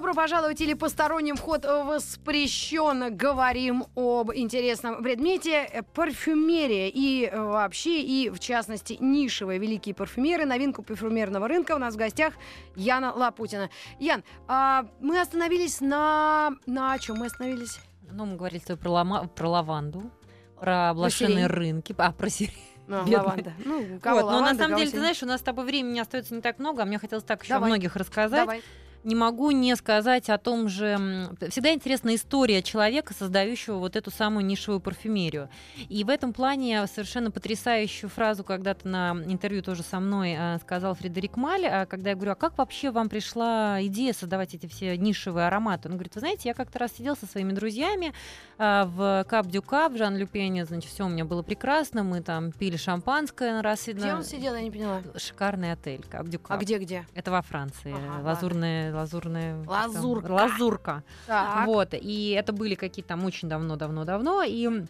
Добро 0.00 0.14
пожаловать 0.14 0.58
или 0.62 0.72
посторонним 0.72 1.36
вход 1.36 1.66
воспрещен. 1.66 3.14
Говорим 3.14 3.84
об 3.94 4.32
интересном 4.32 5.02
предмете 5.02 5.84
парфюмерия 5.92 6.88
и 6.88 7.26
э, 7.26 7.38
вообще, 7.38 8.00
и 8.00 8.30
в 8.30 8.38
частности, 8.40 8.96
нишевые 8.98 9.58
великие 9.58 9.94
парфюмеры. 9.94 10.46
Новинку 10.46 10.82
парфюмерного 10.82 11.46
рынка 11.48 11.72
у 11.72 11.78
нас 11.78 11.96
в 11.96 11.98
гостях 11.98 12.32
Яна 12.76 13.12
Лапутина. 13.12 13.68
Ян, 13.98 14.24
а 14.48 14.86
мы 15.00 15.20
остановились 15.20 15.82
на... 15.82 16.52
На 16.64 16.98
чем 16.98 17.18
мы 17.18 17.26
остановились? 17.26 17.78
Ну, 18.10 18.24
мы 18.24 18.36
говорили 18.36 18.62
про, 18.76 18.90
лама... 18.90 19.28
про 19.28 19.50
лаванду, 19.50 20.10
про 20.58 20.94
блошиные 20.94 21.46
рынки, 21.46 21.94
а, 21.98 22.12
про 22.12 22.30
сирень. 22.30 22.54
Ну, 22.86 23.04
лаванда. 23.06 23.52
Ну, 23.66 24.00
кого 24.00 24.20
Вот, 24.20 24.24
но 24.24 24.30
на 24.30 24.36
лаванда, 24.38 24.62
самом 24.62 24.76
деле, 24.78 24.86
ты 24.86 24.92
сирень. 24.92 25.02
знаешь, 25.02 25.22
у 25.22 25.26
нас 25.26 25.40
с 25.40 25.44
тобой 25.44 25.66
времени 25.66 26.00
остается 26.00 26.34
не 26.34 26.40
так 26.40 26.58
много, 26.58 26.84
а 26.84 26.86
мне 26.86 26.98
хотелось 26.98 27.24
так 27.24 27.42
еще 27.42 27.52
о 27.52 27.56
Давай. 27.56 27.68
многих 27.68 27.96
рассказать. 27.96 28.40
Давай. 28.40 28.62
Не 29.02 29.14
могу 29.14 29.50
не 29.50 29.74
сказать 29.76 30.28
о 30.28 30.36
том 30.36 30.68
же... 30.68 31.28
Всегда 31.48 31.72
интересна 31.72 32.14
история 32.14 32.62
человека, 32.62 33.14
создающего 33.14 33.78
вот 33.78 33.96
эту 33.96 34.10
самую 34.10 34.44
нишевую 34.44 34.80
парфюмерию. 34.80 35.48
И 35.88 36.04
в 36.04 36.10
этом 36.10 36.32
плане 36.32 36.86
совершенно 36.86 37.30
потрясающую 37.30 38.10
фразу 38.10 38.44
когда-то 38.44 38.86
на 38.88 39.12
интервью 39.26 39.62
тоже 39.62 39.82
со 39.82 40.00
мной 40.00 40.34
э, 40.36 40.58
сказал 40.58 40.94
Фредерик 40.94 41.36
Маль, 41.36 41.66
а, 41.66 41.86
когда 41.86 42.10
я 42.10 42.16
говорю, 42.16 42.32
а 42.32 42.34
как 42.34 42.58
вообще 42.58 42.90
вам 42.90 43.08
пришла 43.08 43.78
идея 43.86 44.12
создавать 44.12 44.54
эти 44.54 44.66
все 44.66 44.96
нишевые 44.96 45.46
ароматы? 45.46 45.88
Он 45.88 45.94
говорит, 45.94 46.14
вы 46.14 46.20
знаете, 46.20 46.48
я 46.48 46.54
как-то 46.54 46.78
раз 46.78 46.92
сидел 46.92 47.16
со 47.16 47.26
своими 47.26 47.52
друзьями 47.52 48.12
а, 48.58 48.84
в 48.84 49.24
Кап 49.28 49.46
Дю 49.46 49.62
Кап, 49.62 49.92
в 49.92 49.96
Жан 49.96 50.16
Люпене, 50.16 50.66
значит, 50.66 50.90
все 50.90 51.06
у 51.06 51.08
меня 51.08 51.24
было 51.24 51.42
прекрасно, 51.42 52.02
мы 52.02 52.20
там 52.20 52.52
пили 52.52 52.76
шампанское 52.76 53.52
на 53.52 53.62
раз. 53.62 53.86
Где 53.86 54.12
он 54.12 54.24
сидел, 54.24 54.54
я 54.54 54.60
не 54.60 54.70
поняла. 54.70 55.02
Шикарный 55.16 55.72
отель, 55.72 56.04
Кап 56.10 56.28
Дю 56.28 56.40
А 56.48 56.58
где-где? 56.58 57.06
Это 57.14 57.30
во 57.30 57.40
Франции. 57.40 57.94
Ага, 57.94 58.22
лазурная, 58.22 58.89
лазурная... 58.92 59.64
Лазурка. 59.66 60.26
там, 60.26 60.36
Лазурка. 60.36 61.02
Так. 61.26 61.66
Вот. 61.66 61.88
И 61.92 62.30
это 62.30 62.52
были 62.52 62.74
какие-то 62.74 63.10
там 63.10 63.24
очень 63.24 63.48
давно-давно-давно. 63.48 64.42
И 64.46 64.84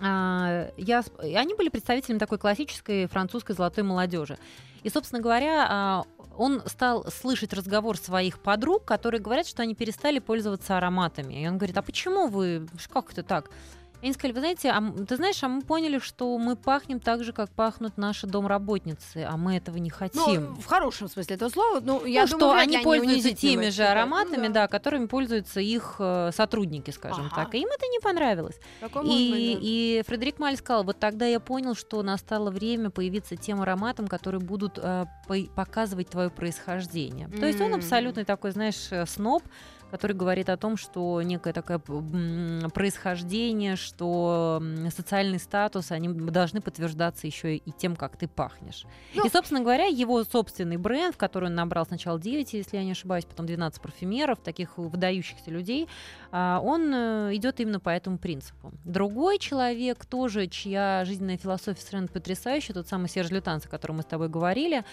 а, 0.00 0.70
я, 0.76 1.04
они 1.18 1.54
были 1.54 1.68
представителями 1.68 2.18
такой 2.18 2.38
классической 2.38 3.06
французской 3.06 3.54
золотой 3.54 3.84
молодежи. 3.84 4.38
И, 4.82 4.90
собственно 4.90 5.20
говоря, 5.20 5.66
а, 5.68 6.04
он 6.36 6.62
стал 6.66 7.04
слышать 7.10 7.52
разговор 7.52 7.96
своих 7.96 8.38
подруг, 8.38 8.84
которые 8.84 9.20
говорят, 9.20 9.46
что 9.46 9.62
они 9.62 9.74
перестали 9.74 10.20
пользоваться 10.20 10.76
ароматами. 10.76 11.42
И 11.42 11.48
он 11.48 11.58
говорит, 11.58 11.76
а 11.76 11.82
почему 11.82 12.28
вы, 12.28 12.68
как 12.92 13.12
это 13.12 13.22
так? 13.22 13.50
И 14.00 14.06
они 14.06 14.12
сказали, 14.12 14.32
вы 14.32 14.40
знаете, 14.40 14.70
а 14.70 14.80
ты 15.08 15.16
знаешь, 15.16 15.42
а 15.42 15.48
мы 15.48 15.62
поняли, 15.62 15.98
что 15.98 16.38
мы 16.38 16.54
пахнем 16.54 17.00
так 17.00 17.24
же, 17.24 17.32
как 17.32 17.50
пахнут 17.50 17.96
наши 17.96 18.28
домработницы, 18.28 19.26
а 19.28 19.36
мы 19.36 19.56
этого 19.56 19.76
не 19.78 19.90
хотим. 19.90 20.22
Ну, 20.44 20.54
в 20.54 20.66
хорошем 20.66 21.08
смысле 21.08 21.34
этого 21.36 21.48
слова. 21.50 21.80
Ну, 21.80 22.04
я 22.06 22.22
Ну, 22.22 22.28
думаю, 22.38 22.52
что 22.54 22.60
они 22.60 22.78
пользуются 22.78 23.32
теми 23.34 23.64
же 23.66 23.70
считают. 23.72 23.92
ароматами, 23.92 24.46
Ну, 24.46 24.52
да. 24.54 24.68
которыми 24.68 25.06
пользуются 25.06 25.60
их 25.60 25.96
э, 25.98 26.30
сотрудники, 26.32 26.90
скажем 26.92 27.26
Ага. 27.26 27.44
так. 27.44 27.54
И 27.54 27.58
им 27.58 27.68
это 27.68 27.86
не 27.88 27.98
понравилось. 27.98 28.56
Такое 28.80 29.02
И, 29.02 29.06
быть, 29.08 29.54
да. 29.54 29.58
и 29.62 30.02
Фредерик 30.06 30.38
Маль 30.38 30.56
сказал, 30.56 30.84
вот 30.84 30.98
тогда 31.00 31.26
я 31.26 31.40
понял, 31.40 31.74
что 31.74 32.02
настало 32.04 32.50
время 32.52 32.90
появиться 32.90 33.34
тем 33.36 33.60
ароматом, 33.62 34.06
которые 34.06 34.40
будут 34.40 34.78
э, 34.80 35.06
по- 35.26 35.46
показывать 35.56 36.08
твое 36.08 36.30
происхождение. 36.30 37.28
То 37.28 37.46
есть 37.46 37.60
он 37.60 37.74
абсолютный 37.74 38.24
такой, 38.24 38.52
знаешь, 38.52 38.88
э, 38.92 39.06
сноб, 39.06 39.42
который 39.90 40.14
говорит 40.14 40.48
о 40.48 40.56
том, 40.56 40.76
что 40.76 41.20
некое 41.22 41.52
такое 41.52 41.78
происхождение, 41.78 43.76
что 43.76 44.62
социальный 44.94 45.38
статус, 45.38 45.90
они 45.90 46.08
должны 46.08 46.60
подтверждаться 46.60 47.26
еще 47.26 47.56
и 47.56 47.72
тем, 47.72 47.96
как 47.96 48.16
ты 48.16 48.28
пахнешь. 48.28 48.84
Ну. 49.14 49.26
и, 49.26 49.30
собственно 49.30 49.60
говоря, 49.60 49.84
его 49.84 50.24
собственный 50.24 50.76
бренд, 50.76 51.14
в 51.14 51.18
который 51.18 51.48
он 51.48 51.54
набрал 51.54 51.86
сначала 51.86 52.20
9, 52.20 52.52
если 52.52 52.76
я 52.76 52.84
не 52.84 52.92
ошибаюсь, 52.92 53.24
потом 53.24 53.46
12 53.46 53.80
парфюмеров, 53.80 54.38
таких 54.40 54.78
выдающихся 54.78 55.50
людей, 55.50 55.88
он 56.30 56.92
э, 56.94 57.36
идет 57.36 57.60
именно 57.60 57.80
по 57.80 57.88
этому 57.90 58.18
принципу. 58.18 58.72
Другой 58.84 59.38
человек 59.38 60.04
тоже, 60.04 60.46
чья 60.46 61.04
жизненная 61.06 61.38
философия 61.38 61.80
совершенно 61.80 62.08
потрясающая, 62.08 62.74
тот 62.74 62.88
самый 62.88 63.08
Серж 63.08 63.30
Лютанс, 63.30 63.66
о 63.66 63.68
котором 63.68 63.96
мы 63.96 64.02
с 64.02 64.06
тобой 64.06 64.28
говорили, 64.28 64.84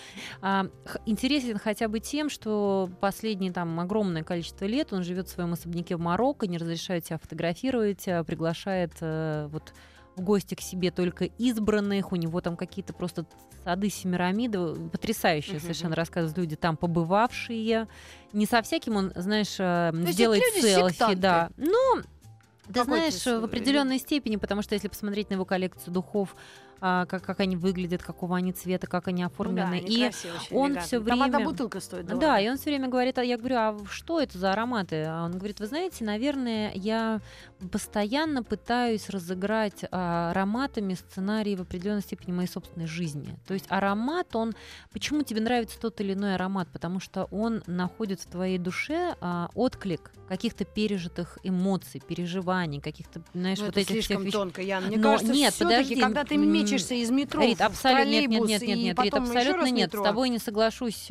а, 0.42 0.68
интересен 1.06 1.58
хотя 1.58 1.88
бы 1.88 2.00
тем, 2.00 2.30
что 2.30 2.90
последние 3.02 3.52
там 3.52 3.80
огромное 3.80 4.24
количество 4.24 4.66
лет 4.66 4.94
он 4.94 5.04
живет 5.04 5.28
в 5.28 5.32
своем 5.32 5.54
особняке 5.54 5.98
в 5.98 6.00
Марокко, 6.00 6.48
не 6.48 6.58
разрешает 6.58 7.06
себя 7.06 7.18
фотографировать, 7.18 8.08
а 8.08 8.24
приглашает 8.24 8.94
э, 9.02 9.48
вот 9.52 9.74
в 10.16 10.22
гости 10.22 10.56
к 10.56 10.62
себе 10.62 10.92
только 10.92 11.26
избранных, 11.26 12.12
у 12.12 12.16
него 12.16 12.40
там 12.42 12.56
какие-то 12.56 12.94
просто 12.94 13.26
сады 13.64 13.90
Семирамиды, 13.90 14.76
потрясающие 14.90 15.54
Мгм. 15.56 15.62
совершенно 15.62 15.96
рассказывают 15.96 16.38
люди, 16.38 16.56
там 16.56 16.78
побывавшие. 16.78 17.88
Не 18.34 18.46
со 18.46 18.62
всяким 18.62 18.96
он, 18.96 19.12
знаешь, 19.16 19.56
э, 19.60 19.92
есть 19.94 20.14
сделает 20.14 20.44
это 20.44 20.56
люди 20.58 20.68
селфи, 20.74 20.94
сектанты? 20.94 21.16
да. 21.18 21.50
Ну, 21.58 22.02
ты 22.72 22.84
знаешь, 22.84 23.26
в 23.26 23.44
определенной 23.44 24.00
степени, 24.00 24.38
потому 24.38 24.62
что 24.62 24.74
если 24.76 24.88
посмотреть 24.88 25.30
на 25.30 25.36
его 25.36 25.46
коллекцию 25.46 25.94
духов, 25.94 26.36
а, 26.82 27.06
как, 27.06 27.24
как 27.24 27.40
они 27.40 27.56
выглядят, 27.56 28.04
какого 28.04 28.36
они 28.36 28.52
цвета, 28.52 28.86
как 28.86 29.08
они 29.08 29.24
Ну 29.24 29.30
да, 29.30 29.34
оформлены. 29.34 29.76
они 29.78 29.80
и 29.80 30.04
он 30.52 30.72
элегантные. 30.72 30.82
всё 30.82 31.00
Там 31.04 31.24
одна 31.24 31.38
время- 31.38 31.50
бутылка 31.52 31.80
стоит. 31.80 32.06
да, 32.06 32.16
дорого. 32.16 32.38
и 32.42 32.50
он 32.50 32.58
все 32.58 32.66
время 32.66 32.90
говорит, 32.90 33.18
а 33.18 33.24
я 33.24 33.38
говорю, 33.38 33.56
а 33.56 33.78
что 33.90 34.20
это 34.20 34.38
за 34.38 34.52
ароматы? 34.52 35.06
А 35.08 35.24
он 35.24 35.38
говорит, 35.38 35.60
вы 35.62 35.68
знаете, 35.68 36.04
наверное, 36.04 36.72
я 36.76 37.22
постоянно 37.72 38.44
пытаюсь 38.44 39.10
разыграть 39.10 39.86
а, 39.92 40.32
ароматами 40.32 40.94
сценарии 40.94 41.56
в 41.56 41.62
определенной 41.62 42.02
степени 42.02 42.32
моей 42.34 42.50
собственной 42.50 42.88
жизни. 42.88 43.38
То 43.48 43.54
есть 43.54 43.66
аромат, 43.70 44.36
он... 44.36 44.54
Почему 44.92 45.24
тебе 45.24 45.42
нравится 45.42 45.80
тот 45.80 46.00
или 46.02 46.14
иной 46.14 46.36
аромат? 46.36 46.68
Потому 46.72 47.00
что 47.00 47.26
он 47.32 47.64
находит 47.68 48.20
в 48.22 48.28
твоей 48.28 48.58
душе 48.58 49.16
а, 49.22 49.50
отклик 49.56 50.12
каких-то 50.28 50.66
пережитых 50.66 51.38
эмоций, 51.44 52.02
переживаний, 52.06 52.82
каких-то, 52.82 53.22
знаешь, 53.34 53.60
Ну, 53.60 53.66
вот 53.66 53.72
это 53.72 53.82
этих 53.82 53.90
всех 53.92 54.06
слишком 54.06 54.24
вещей. 54.24 54.32
тонко, 54.34 54.62
Ян. 54.62 54.86
Мне 54.86 54.98
Но 54.98 55.12
кажется, 55.12 55.34
нет, 55.34 55.54
подожди, 55.58 56.00
когда 56.00 56.24
ты 56.24 56.38
мечешься 56.38 56.96
из 56.96 57.12
метро 57.12 57.42
Рит, 57.42 57.60
в 57.60 57.62
абсолютно 57.62 58.10
нет, 58.10 58.30
нет, 58.30 58.48
нет, 58.48 58.62
нет, 58.62 58.78
нет, 58.78 59.00
Рит, 59.00 59.14
абсолютно 59.14 59.66
нет. 59.70 59.88
метро. 59.88 60.04
С 60.04 60.08
тобой 60.08 60.30
не 60.30 60.40
соглашусь. 60.40 61.08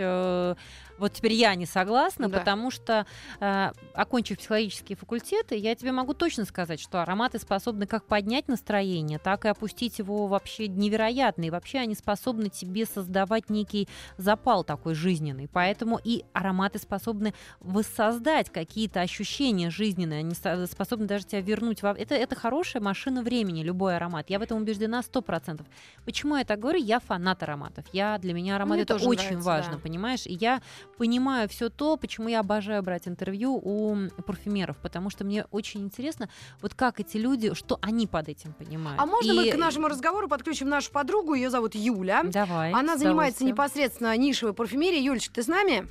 Вот 0.98 1.12
теперь 1.12 1.32
я 1.32 1.54
не 1.54 1.66
согласна, 1.66 2.28
Да. 2.28 2.38
потому 2.38 2.70
что, 2.70 3.06
э, 3.40 3.72
окончив 3.94 4.38
психологические 4.38 4.96
факультеты, 4.96 5.56
я 5.56 5.74
тебе 5.74 5.92
могу 5.92 6.14
точно 6.14 6.44
сказать, 6.44 6.80
что 6.80 7.02
ароматы 7.02 7.38
способны 7.38 7.86
как 7.86 8.04
поднять 8.06 8.48
настроение, 8.48 9.18
так 9.18 9.44
и 9.44 9.48
опустить 9.48 9.98
его 9.98 10.26
вообще 10.28 10.68
невероятно. 10.68 11.42
И 11.44 11.50
вообще 11.50 11.78
они 11.78 11.94
способны 11.94 12.48
тебе 12.48 12.86
создавать 12.86 13.50
некий 13.50 13.88
запал 14.18 14.62
такой 14.64 14.94
жизненный. 14.94 15.48
Поэтому 15.48 16.00
и 16.02 16.24
ароматы 16.32 16.78
способны 16.78 17.34
воссоздать 17.60 18.50
какие-то 18.50 19.00
ощущения 19.00 19.70
жизненные. 19.70 20.20
Они 20.20 20.34
со- 20.34 20.66
способны 20.66 21.06
даже 21.06 21.24
тебя 21.26 21.40
вернуть. 21.40 21.82
во- 21.82 21.90
Это, 21.98 22.14
это 22.14 22.36
хорошая 22.36 22.82
машина 22.82 23.22
времени, 23.22 23.62
любой 23.62 23.96
аромат. 23.96 24.30
Я 24.30 24.38
в 24.38 24.42
этом 24.42 24.58
убеждена 24.62 25.02
100%. 25.02 25.66
Почему 26.04 26.36
я 26.36 26.44
так 26.44 26.60
говорю? 26.60 26.78
Я 26.78 27.00
фанат 27.00 27.42
ароматов. 27.42 27.84
Я, 27.92 28.18
для 28.18 28.32
меня 28.32 28.56
аромат 28.56 28.74
Мне 28.76 28.82
это 28.82 28.94
очень 28.94 29.06
нравится, 29.30 29.38
важно, 29.46 29.72
да. 29.74 29.78
понимаешь? 29.78 30.26
И 30.26 30.34
я 30.34 30.62
понимаю 30.96 31.48
все 31.48 31.68
то, 31.68 31.96
почему 31.96 32.28
я 32.28 32.40
обожаю 32.40 32.82
брать 32.82 33.08
интервью 33.08 33.54
у 33.62 33.96
парфюмеров, 34.26 34.76
потому 34.78 35.10
что 35.10 35.24
мне 35.24 35.44
очень 35.50 35.82
интересно, 35.82 36.28
вот 36.60 36.74
как 36.74 37.00
эти 37.00 37.16
люди, 37.16 37.54
что 37.54 37.78
они 37.82 38.06
под 38.06 38.28
этим 38.28 38.52
понимают. 38.52 39.00
А 39.00 39.06
можно 39.06 39.34
мы 39.34 39.48
И- 39.48 39.52
к 39.52 39.56
нашему 39.56 39.88
разговору 39.88 40.28
подключим 40.28 40.68
нашу 40.68 40.90
подругу? 40.92 41.34
Ее 41.34 41.50
зовут 41.50 41.74
Юля. 41.74 42.22
Давай. 42.24 42.72
Она 42.72 42.96
занимается 42.96 43.44
непосредственно 43.44 44.16
нишевой 44.16 44.54
парфюмерией. 44.54 45.04
Юлечка, 45.04 45.34
ты 45.34 45.42
с 45.42 45.46
нами? 45.48 45.88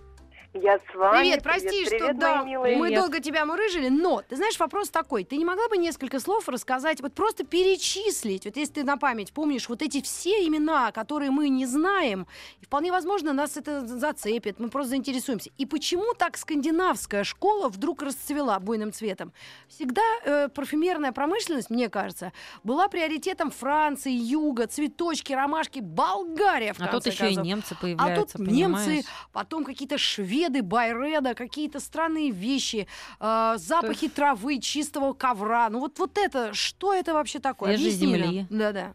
Я 0.54 0.78
с 0.78 0.96
вами. 0.96 1.18
Привет, 1.22 1.42
прости, 1.44 1.86
что 1.86 1.98
привет, 1.98 2.20
да, 2.20 2.44
милые. 2.44 2.78
мы 2.78 2.86
Привет. 2.88 3.02
долго 3.02 3.20
тебя 3.20 3.44
мурыжили, 3.44 3.90
но 3.90 4.22
ты 4.22 4.36
знаешь, 4.36 4.60
вопрос 4.60 4.90
такой: 4.90 5.24
ты 5.24 5.36
не 5.38 5.46
могла 5.46 5.68
бы 5.68 5.78
несколько 5.78 6.20
слов 6.20 6.48
рассказать, 6.48 7.02
вот 7.02 7.14
просто 7.16 7.44
перечислить, 7.44 8.46
вот 8.46 8.56
если 8.56 8.74
ты 8.74 8.84
на 8.84 8.98
память 8.98 9.34
помнишь 9.34 9.68
вот 9.68 9.82
эти 9.82 10.00
все 10.04 10.46
имена, 10.46 10.92
которые 10.92 11.32
мы 11.32 11.50
не 11.50 11.66
знаем, 11.66 12.28
и 12.62 12.66
вполне 12.66 12.92
возможно 12.92 13.34
нас 13.34 13.58
это 13.58 13.88
зацепит, 13.88 14.60
мы 14.60 14.70
просто 14.70 14.92
заинтересуемся. 14.92 15.50
И 15.58 15.66
почему 15.66 16.14
так 16.14 16.38
скандинавская 16.38 17.24
школа 17.24 17.68
вдруг 17.68 18.04
расцвела 18.04 18.60
буйным 18.60 18.94
цветом? 18.94 19.34
Всегда 19.68 20.04
э, 20.24 20.50
парфюмерная 20.50 21.14
промышленность, 21.14 21.72
мне 21.72 21.90
кажется, 21.90 22.32
была 22.64 22.90
приоритетом 22.90 23.50
Франции, 23.50 24.12
Юга, 24.12 24.68
цветочки, 24.68 25.34
ромашки, 25.34 25.80
Болгария 25.80 26.74
в 26.74 26.80
А 26.80 26.88
конце 26.88 26.92
тут 26.92 27.06
еще 27.08 27.24
и 27.32 27.36
концов. 27.36 27.46
немцы 27.46 27.74
А 27.74 27.82
появляются, 27.82 28.38
тут 28.38 28.48
немцы, 28.48 28.84
понимаешь? 28.86 29.06
потом 29.32 29.64
какие-то 29.64 29.98
шведы, 29.98 30.43
байреда, 30.50 31.36
какие-то 31.36 31.80
странные 31.80 32.32
вещи, 32.32 32.88
э, 33.20 33.54
запахи 33.58 34.10
травы, 34.10 34.60
чистого 34.60 35.14
ковра. 35.14 35.70
Ну 35.70 35.80
вот, 35.80 36.00
вот 36.00 36.18
это, 36.18 36.54
что 36.54 36.94
это 36.94 37.14
вообще 37.14 37.40
такое? 37.40 37.78
Свежей 37.78 37.92
земли. 37.92 38.46
Да-да. 38.50 38.94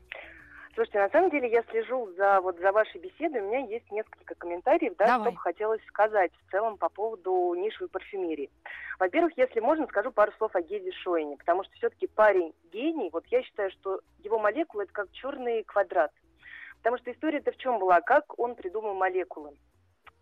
Слушайте, 0.78 1.00
на 1.00 1.08
самом 1.08 1.30
деле 1.30 1.50
я 1.50 1.64
слежу 1.72 2.08
за 2.16 2.40
вот 2.40 2.56
за 2.61 2.70
вашей 2.70 3.00
беседой. 3.00 3.40
У 3.40 3.48
меня 3.48 3.66
есть 3.66 3.90
несколько 3.90 4.37
комментариев, 4.37 4.94
да, 4.96 5.06
Давай. 5.06 5.22
что 5.22 5.30
бы 5.32 5.38
хотелось 5.38 5.84
сказать 5.88 6.30
в 6.46 6.50
целом 6.52 6.76
по 6.76 6.88
поводу 6.88 7.52
нишевой 7.56 7.88
парфюмерии. 7.88 8.48
Во-первых, 9.00 9.32
если 9.37 9.58
можно, 9.58 9.88
скажу 9.88 10.12
пару 10.12 10.30
слов 10.38 10.54
о 10.54 10.62
Геде 10.62 10.92
Шойне, 10.92 11.37
потому 11.37 11.64
что 11.64 11.72
все-таки 11.74 12.06
парень 12.06 12.54
гений. 12.72 13.11
Вот 13.12 13.26
я 13.26 13.42
считаю, 13.42 13.72
что 13.72 14.02
его 14.22 14.38
молекула 14.38 14.82
это 14.82 14.92
как 14.92 15.11
черный 15.11 15.64
квадрат. 15.64 16.12
Потому 16.78 16.98
что 16.98 17.11
история-то 17.11 17.50
в 17.50 17.56
чем 17.56 17.80
была? 17.80 18.00
Как 18.00 18.38
он 18.38 18.54
придумал 18.54 18.94
молекулы? 18.94 19.56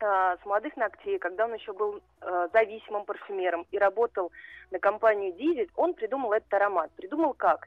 А, 0.07 0.37
с 0.37 0.47
молодых 0.47 0.77
ногтей, 0.77 1.19
когда 1.19 1.45
он 1.47 1.55
еще 1.55 1.73
был 1.73 2.01
а, 2.21 2.49
зависимым 2.49 3.05
парфюмером 3.05 3.67
и 3.71 3.79
работал 3.79 4.31
на 4.71 4.79
компанию 4.79 5.33
«Дизель», 5.33 5.71
он 5.75 5.95
придумал 5.95 6.33
этот 6.33 6.53
аромат. 6.55 6.91
Придумал 6.93 7.35
как? 7.35 7.67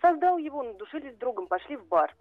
Создал 0.00 0.38
его, 0.38 0.62
надушились 0.62 1.14
с 1.14 1.18
другом, 1.18 1.46
пошли 1.46 1.76
в 1.76 1.86
бар. 1.86 2.14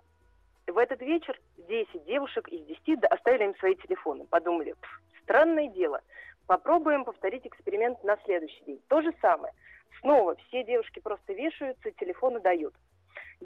В 0.67 0.77
этот 0.77 1.01
вечер 1.01 1.39
10 1.57 2.05
девушек 2.05 2.47
из 2.47 2.65
10 2.65 2.99
д- 2.99 3.07
оставили 3.07 3.45
им 3.45 3.55
свои 3.57 3.75
телефоны. 3.75 4.25
Подумали, 4.25 4.73
«Пф, 4.73 5.01
странное 5.23 5.67
дело, 5.67 6.01
попробуем 6.47 7.05
повторить 7.05 7.45
эксперимент 7.45 8.03
на 8.03 8.17
следующий 8.25 8.63
день. 8.65 8.81
То 8.87 9.01
же 9.01 9.13
самое. 9.21 9.53
Снова 10.01 10.35
все 10.47 10.63
девушки 10.63 10.99
просто 10.99 11.33
вешаются, 11.33 11.91
телефоны 11.91 12.39
дают. 12.39 12.73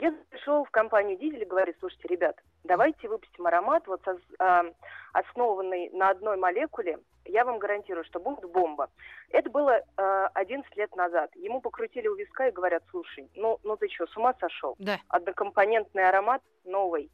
Я 0.00 0.14
пришел 0.30 0.64
в 0.64 0.70
компанию 0.70 1.18
«Дизель» 1.18 1.42
и 1.42 1.46
говорит, 1.46 1.76
слушайте, 1.78 2.08
ребят, 2.08 2.36
давайте 2.64 3.06
выпустим 3.08 3.46
аромат, 3.46 3.86
вот 3.86 4.00
соз- 4.02 4.34
а, 4.38 4.64
основанный 5.12 5.90
на 5.90 6.08
одной 6.08 6.38
молекуле, 6.38 6.98
я 7.26 7.44
вам 7.44 7.58
гарантирую, 7.58 8.04
что 8.04 8.18
будет 8.18 8.50
бомба. 8.50 8.88
Это 9.28 9.50
было 9.50 9.82
а, 9.96 10.28
11 10.28 10.74
лет 10.76 10.96
назад. 10.96 11.30
Ему 11.36 11.60
покрутили 11.60 12.08
у 12.08 12.16
виска 12.16 12.48
и 12.48 12.52
говорят, 12.52 12.82
слушай, 12.90 13.28
ну, 13.36 13.58
ну 13.62 13.76
ты 13.76 13.88
что, 13.88 14.06
с 14.06 14.16
ума 14.16 14.34
сошел? 14.40 14.74
Да. 14.78 14.98
Однокомпонентный 15.08 16.08
аромат 16.08 16.42
новый. 16.64 17.10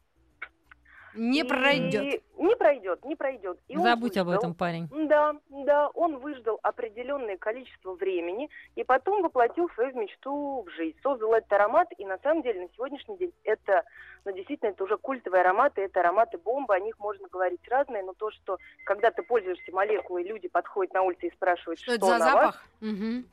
Не 1.17 1.39
И 1.39 1.43
пройдет. 1.43 2.23
Не 2.37 2.55
пройдет, 2.55 3.03
не 3.03 3.15
пройдет. 3.15 3.59
И 3.67 3.77
Забудь 3.77 4.17
об 4.17 4.29
этом, 4.29 4.53
парень. 4.53 4.87
Да, 4.91 5.35
да, 5.49 5.89
он 5.89 6.19
выждал 6.19 6.59
определенное 6.61 7.37
количество 7.37 7.93
времени 7.93 8.49
и 8.75 8.83
потом 8.83 9.23
воплотил 9.23 9.69
свою 9.71 9.95
мечту 9.95 10.63
в 10.67 10.69
жизнь. 10.71 10.97
Создал 11.01 11.33
этот 11.33 11.51
аромат, 11.53 11.89
и 11.97 12.05
на 12.05 12.17
самом 12.19 12.43
деле 12.43 12.61
на 12.61 12.69
сегодняшний 12.75 13.17
день 13.17 13.33
это, 13.43 13.83
ну, 14.25 14.31
действительно, 14.31 14.69
это 14.69 14.83
уже 14.83 14.97
культовые 14.97 15.41
ароматы, 15.41 15.81
это 15.81 15.99
ароматы 15.99 16.37
бомбы, 16.37 16.75
о 16.75 16.79
них 16.79 16.97
можно 16.99 17.27
говорить 17.27 17.61
разные, 17.67 18.03
но 18.03 18.13
то, 18.13 18.29
что 18.31 18.57
когда 18.83 19.11
ты 19.11 19.23
пользуешься 19.23 19.71
молекулой, 19.71 20.23
люди 20.23 20.47
подходят 20.47 20.93
на 20.93 21.01
улице 21.01 21.27
и 21.27 21.31
спрашивают, 21.31 21.79
Что 21.79 21.93
что, 21.93 21.95
это 21.95 22.05
за 22.05 22.17
на 22.19 22.35
вас, 22.35 22.45
запах? 22.45 22.65
Мгм. 22.81 23.25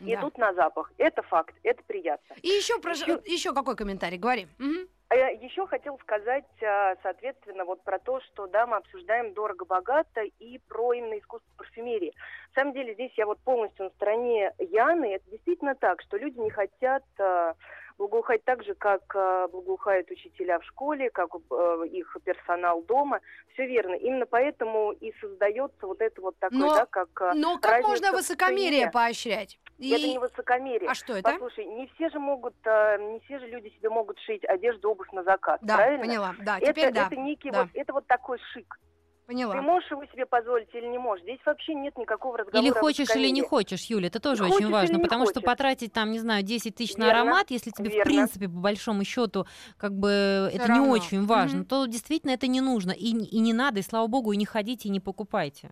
Да. 0.00 0.14
идут 0.14 0.38
на 0.38 0.54
запах. 0.54 0.92
Это 0.98 1.22
факт, 1.22 1.54
это 1.62 1.82
приятно. 1.84 2.34
И 2.42 2.48
еще, 2.48 2.78
про... 2.80 2.92
Ещё- 2.92 3.20
еще 3.24 3.52
какой 3.52 3.76
комментарий? 3.76 4.18
Говори. 4.18 4.48
Мгм. 4.58 4.88
А 5.14 5.16
я 5.16 5.28
еще 5.28 5.64
хотела 5.68 5.96
сказать, 5.98 6.44
а, 6.60 6.96
соответственно, 7.04 7.64
вот 7.64 7.80
про 7.84 8.00
то, 8.00 8.20
что, 8.22 8.48
да, 8.48 8.66
мы 8.66 8.78
обсуждаем 8.78 9.32
дорого-богато 9.32 10.22
и 10.40 10.58
про 10.66 10.92
именно 10.92 11.16
искусство 11.16 11.48
парфюмерии. 11.56 12.12
На 12.48 12.62
самом 12.62 12.72
деле 12.72 12.94
здесь 12.94 13.12
я 13.16 13.24
вот 13.24 13.38
полностью 13.38 13.84
на 13.84 13.90
стороне 13.90 14.52
Яны. 14.58 15.14
Это 15.14 15.30
действительно 15.30 15.76
так, 15.76 16.02
что 16.02 16.16
люди 16.16 16.40
не 16.40 16.50
хотят 16.50 17.04
а, 17.20 17.54
благоухать 17.98 18.44
так 18.44 18.62
же, 18.64 18.74
как 18.74 19.02
а, 19.14 19.48
благоухают 19.48 20.10
учителя 20.10 20.58
в 20.58 20.64
школе, 20.64 21.10
как 21.10 21.30
а, 21.50 21.82
их 21.84 22.16
персонал 22.24 22.82
дома. 22.82 23.20
Все 23.52 23.66
верно. 23.66 23.94
Именно 23.94 24.26
поэтому 24.26 24.92
и 24.92 25.12
создается 25.20 25.86
вот 25.86 26.00
это 26.00 26.20
вот 26.20 26.36
такое, 26.38 26.58
Но- 26.58 26.74
да, 26.74 26.86
как... 26.86 27.08
а, 27.22 27.34
Но 27.34 27.58
как 27.58 27.82
можно 27.82 28.12
высокомерие 28.12 28.90
поощрять? 28.90 29.58
И- 29.78 29.90
Это 29.90 30.06
не 30.06 30.18
высокомерие. 30.18 30.88
А 30.90 30.94
что 30.94 31.14
это? 31.14 31.30
Послушай, 31.32 31.66
не 31.66 31.86
все 31.94 32.08
же 32.10 32.18
могут, 32.18 32.54
не 32.64 33.20
все 33.24 33.38
же 33.38 33.46
люди 33.46 33.68
себе 33.70 33.90
могут 33.90 34.18
шить 34.20 34.44
одежду, 34.44 34.90
обувь 34.90 35.10
на 35.12 35.22
заказ, 35.24 35.58
Да, 35.62 35.76
правильно? 35.76 36.04
поняла. 36.06 36.34
Да, 36.40 36.58
это, 36.58 36.72
теперь 36.72 36.92
да. 36.92 37.06
это 37.06 37.16
некий 37.16 37.50
да. 37.50 37.62
вот, 37.62 37.70
это 37.74 37.92
вот 37.92 38.06
такой 38.06 38.38
шик. 38.52 38.78
Поняла. 39.26 39.54
Ты 39.54 39.60
можешь 39.62 39.90
его 39.90 40.04
себе 40.06 40.26
позволить 40.26 40.68
или 40.74 40.86
не 40.86 40.98
можешь? 40.98 41.22
Здесь 41.24 41.38
вообще 41.46 41.74
нет 41.74 41.96
никакого 41.96 42.36
разговора. 42.36 42.60
Или 42.62 42.70
хочешь, 42.70 43.08
или 43.16 43.30
не 43.30 43.40
хочешь, 43.42 43.84
Юля, 43.86 44.08
это 44.08 44.20
тоже 44.20 44.44
Хочешь 44.44 44.56
очень 44.56 44.70
важно, 44.70 44.96
не 44.96 45.02
потому 45.02 45.24
что 45.24 45.40
хочешь. 45.40 45.46
потратить 45.46 45.92
там, 45.94 46.12
не 46.12 46.18
знаю, 46.18 46.42
10 46.42 46.74
тысяч 46.74 46.96
на 46.98 47.06
Верно, 47.06 47.20
аромат, 47.22 47.50
если 47.50 47.70
тебе, 47.70 47.88
в 47.88 47.92
верно. 47.94 48.10
принципе, 48.12 48.48
по 48.48 48.60
большому 48.60 49.04
счету, 49.04 49.46
как 49.78 49.92
бы 49.98 50.50
Всё 50.50 50.56
это 50.58 50.70
не 50.72 50.78
равно. 50.78 50.92
очень 50.92 51.24
важно, 51.24 51.60
Мгм. 51.60 51.66
то 51.66 51.86
действительно 51.86 52.32
это 52.32 52.46
не 52.48 52.60
нужно. 52.60 52.90
И, 52.92 53.06
и 53.12 53.38
не 53.40 53.54
надо, 53.54 53.80
и 53.80 53.82
слава 53.82 54.06
богу, 54.08 54.32
и 54.32 54.36
не 54.36 54.44
ходите, 54.44 54.88
и 54.88 54.92
не 54.92 55.00
покупайте. 55.00 55.70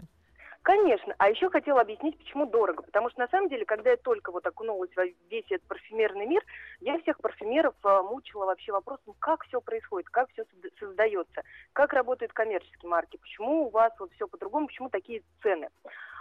Конечно. 0.63 1.15
А 1.19 1.29
еще 1.29 1.51
хотела 1.51 1.81
объяснить, 1.81 2.17
почему 2.19 2.47
дорого. 2.47 2.83
Потому 2.83 3.11
что 3.11 3.21
на 3.21 3.29
самом 3.29 3.49
деле, 3.49 3.65
когда 3.65 3.91
я 3.91 3.97
только 3.97 4.31
вот 4.31 4.47
окунулась 4.47 4.91
во 4.95 5.05
весь 5.29 5.45
этот 5.51 5.67
парфюмерный 5.67 6.27
мир, 6.27 6.43
я 6.81 6.99
всех 7.01 7.19
парфюмеров 7.19 7.75
а, 7.83 8.03
мучила 8.03 8.47
вообще 8.47 8.71
вопросом, 8.71 9.15
как 9.19 9.45
все 9.45 9.61
происходит, 9.61 10.09
как 10.11 10.31
все 10.33 10.45
создается, 10.79 11.43
как 11.73 11.93
работают 11.93 12.33
коммерческие 12.33 12.89
марки, 12.89 13.17
почему 13.17 13.67
у 13.67 13.71
вас 13.71 13.93
вот 13.99 14.13
все 14.13 14.29
по-другому, 14.29 14.69
почему 14.69 14.89
такие 14.89 15.23
цены. 15.43 15.69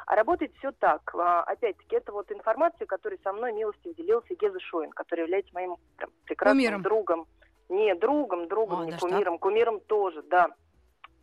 А 0.08 0.16
работает 0.16 0.52
все 0.58 0.72
так. 0.72 1.02
А, 1.14 1.44
Опять-таки, 1.44 1.96
это 1.96 2.12
вот 2.12 2.32
информация, 2.32 2.88
которой 2.88 3.20
со 3.24 3.32
мной 3.34 3.54
милостью 3.54 3.94
делился 3.94 4.34
Геза 4.34 4.60
Шоин, 4.60 4.90
который 4.92 5.22
является 5.22 5.54
моим 5.54 5.78
прям, 5.98 6.10
прекрасным 6.26 6.58
Кумиром. 6.58 6.82
другом. 6.82 7.28
Не, 7.70 7.94
другом, 7.96 8.48
другом, 8.48 8.80
А, 8.82 8.86
не 8.86 8.92
даже 8.92 9.02
так? 9.02 9.10
кумиром, 9.12 9.38
кумиром 9.38 9.80
тоже, 9.82 10.24
да. 10.24 10.50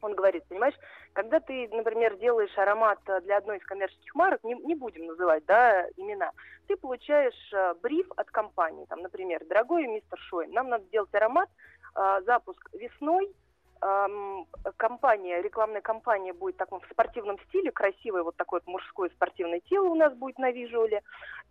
Он 0.01 0.15
говорит, 0.15 0.45
понимаешь, 0.49 0.75
когда 1.13 1.41
ты, 1.41 1.69
например, 1.73 2.17
делаешь 2.17 2.57
аромат 2.57 2.99
э, 3.07 3.21
для 3.23 3.39
одной 3.39 3.59
из 3.59 3.65
коммерческих 3.65 4.15
марок, 4.15 4.43
не, 4.45 4.55
не 4.55 4.75
будем 4.75 5.07
называть 5.07 5.45
да, 5.47 5.87
имена, 5.97 6.31
ты 6.67 6.77
получаешь 6.77 7.53
э, 7.53 7.75
бриф 7.83 8.07
от 8.17 8.31
компании, 8.31 8.87
там, 8.87 9.01
например, 9.01 9.45
дорогой 9.47 9.87
мистер 9.87 10.19
Шоин, 10.19 10.53
нам 10.53 10.69
надо 10.69 10.85
сделать 10.85 11.13
аромат, 11.15 11.49
э, 11.97 12.21
запуск 12.27 12.69
весной, 12.73 13.33
эм, 13.81 14.47
компания, 14.77 15.41
рекламная 15.41 15.81
кампания 15.81 16.33
будет 16.33 16.57
в 16.57 16.59
таком 16.59 16.81
в 16.81 16.87
спортивном 16.91 17.39
стиле, 17.49 17.71
красивое 17.71 18.23
вот 18.23 18.37
такое 18.37 18.61
вот 18.65 18.73
мужское 18.73 19.09
спортивное 19.11 19.61
тело 19.61 19.89
у 19.89 19.95
нас 19.95 20.13
будет 20.15 20.39
на 20.39 20.51
визуале, 20.51 21.03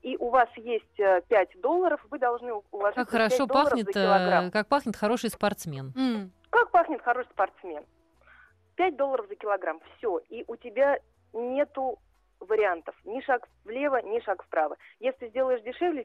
и 0.02 0.18
у 0.18 0.30
вас 0.30 0.50
есть 0.58 1.00
э, 1.00 1.22
5 1.28 1.62
долларов, 1.62 2.06
вы 2.10 2.20
должны 2.20 2.54
уложить 2.72 2.96
Как 2.96 3.12
5 3.12 3.12
хорошо 3.12 3.46
долларов 3.46 3.70
пахнет, 3.70 3.86
за 3.86 3.94
килограмм. 3.94 4.46
э, 4.48 4.52
как 4.52 4.68
пахнет 4.68 4.96
хороший 4.96 5.30
спортсмен. 5.30 5.94
М. 5.96 6.32
Как 6.50 6.72
пахнет 6.72 7.02
хороший 7.02 7.30
спортсмен? 7.32 7.84
5 8.78 8.96
долларов 8.96 9.26
за 9.28 9.36
килограмм. 9.36 9.82
Все. 9.98 10.20
И 10.30 10.44
у 10.48 10.56
тебя 10.56 11.00
нету 11.34 12.00
вариантов. 12.40 12.96
Ни 13.04 13.20
шаг 13.22 13.48
влево, 13.66 14.00
ни 14.04 14.20
шаг 14.20 14.44
вправо. 14.44 14.78
Если 15.00 15.28
сделаешь 15.30 15.62
дешевле 15.64 16.04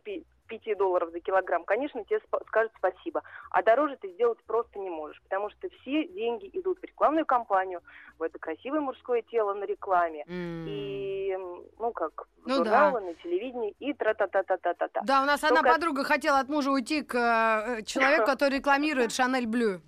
5 0.48 0.78
долларов 0.78 1.10
за 1.10 1.20
килограмм, 1.20 1.64
конечно, 1.64 2.02
тебе 2.04 2.20
скажут 2.48 2.72
спасибо. 2.78 3.22
А 3.50 3.62
дороже 3.62 3.96
ты 4.00 4.08
сделать 4.12 4.38
просто 4.46 4.78
не 4.78 4.88
можешь. 4.88 5.20
Потому 5.22 5.50
что 5.50 5.68
все 5.68 6.08
деньги 6.08 6.48
идут 6.54 6.80
в 6.80 6.84
рекламную 6.84 7.26
кампанию, 7.26 7.82
в 8.18 8.22
это 8.22 8.38
красивое 8.38 8.80
мужское 8.80 9.20
тело 9.22 9.52
на 9.52 9.64
рекламе. 9.64 10.24
М. 10.26 10.64
И, 10.66 11.36
ну 11.78 11.92
как, 11.92 12.26
Ну 12.46 12.64
да. 12.64 12.90
на 12.92 13.14
телевидении 13.14 13.74
и 13.78 13.92
тра-та-та-та-та-та. 13.92 15.02
Да, 15.04 15.22
у 15.22 15.26
нас 15.26 15.40
Только- 15.42 15.58
одна 15.58 15.70
подруга 15.70 16.02
хотела 16.04 16.38
от 16.38 16.48
мужа 16.48 16.70
уйти 16.70 17.02
к 17.02 17.14
э, 17.14 17.82
человеку, 17.82 18.24
который 18.26 18.56
рекламирует 18.58 19.12
Шанель 19.12 19.46
Блю. 19.46 19.82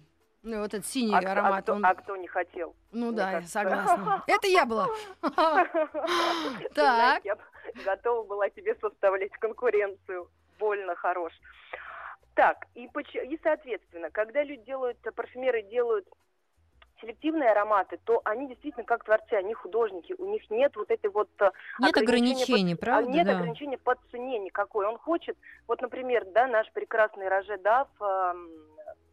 Ну, 0.47 0.61
вот 0.61 0.75
этот 0.75 0.85
синий 0.87 1.15
А, 1.15 1.19
а 1.27 1.33
аромат. 1.33 1.63
кто, 1.63 1.73
он- 1.73 1.85
а 1.87 1.95
кто 1.95 2.17
не 2.19 2.29
хотел? 2.29 2.77
Ну 2.93 3.13
да, 3.13 3.29
я 3.29 3.33
кажется. 3.37 3.53
согласна. 3.61 4.23
Это 4.27 4.47
я 4.47 4.67
была. 4.67 4.89
Так. 6.75 7.25
Я 7.25 7.37
готова 7.85 8.25
была 8.25 8.51
тебе 8.51 8.75
составлять 8.81 9.33
конкуренцию. 9.33 10.29
Больно 10.59 10.95
хорош. 10.97 11.33
Так, 12.35 12.67
и, 12.75 12.85
и 12.85 13.41
соответственно, 13.43 14.11
когда 14.11 14.43
люди 14.45 14.63
делают, 14.65 14.99
парфюмеры 15.17 15.63
делают 15.63 16.07
селективные 17.01 17.51
ароматы, 17.51 17.99
то 18.05 18.21
они 18.25 18.47
действительно 18.49 18.85
как 18.85 19.05
творцы, 19.05 19.33
они 19.35 19.55
художники, 19.55 20.15
у 20.19 20.27
них 20.31 20.49
нет 20.51 20.77
вот 20.77 20.91
этой 20.91 21.11
вот 21.11 21.29
э, 21.41 21.51
Нет 21.79 21.97
ограничений, 21.97 22.75
по- 22.77 22.83
а 22.83 22.85
правда? 22.87 23.11
нет 23.11 23.27
да. 23.27 23.37
ограничения 23.39 23.79
по 23.79 23.95
цене 24.11 24.39
никакой. 24.39 24.87
Он 24.87 24.99
хочет, 24.99 25.37
вот, 25.67 25.81
например, 25.81 26.25
да, 26.27 26.47
наш 26.47 26.71
прекрасный 26.73 27.29
Роже 27.29 27.57
Дав, 27.59 27.89
эм, 28.01 28.49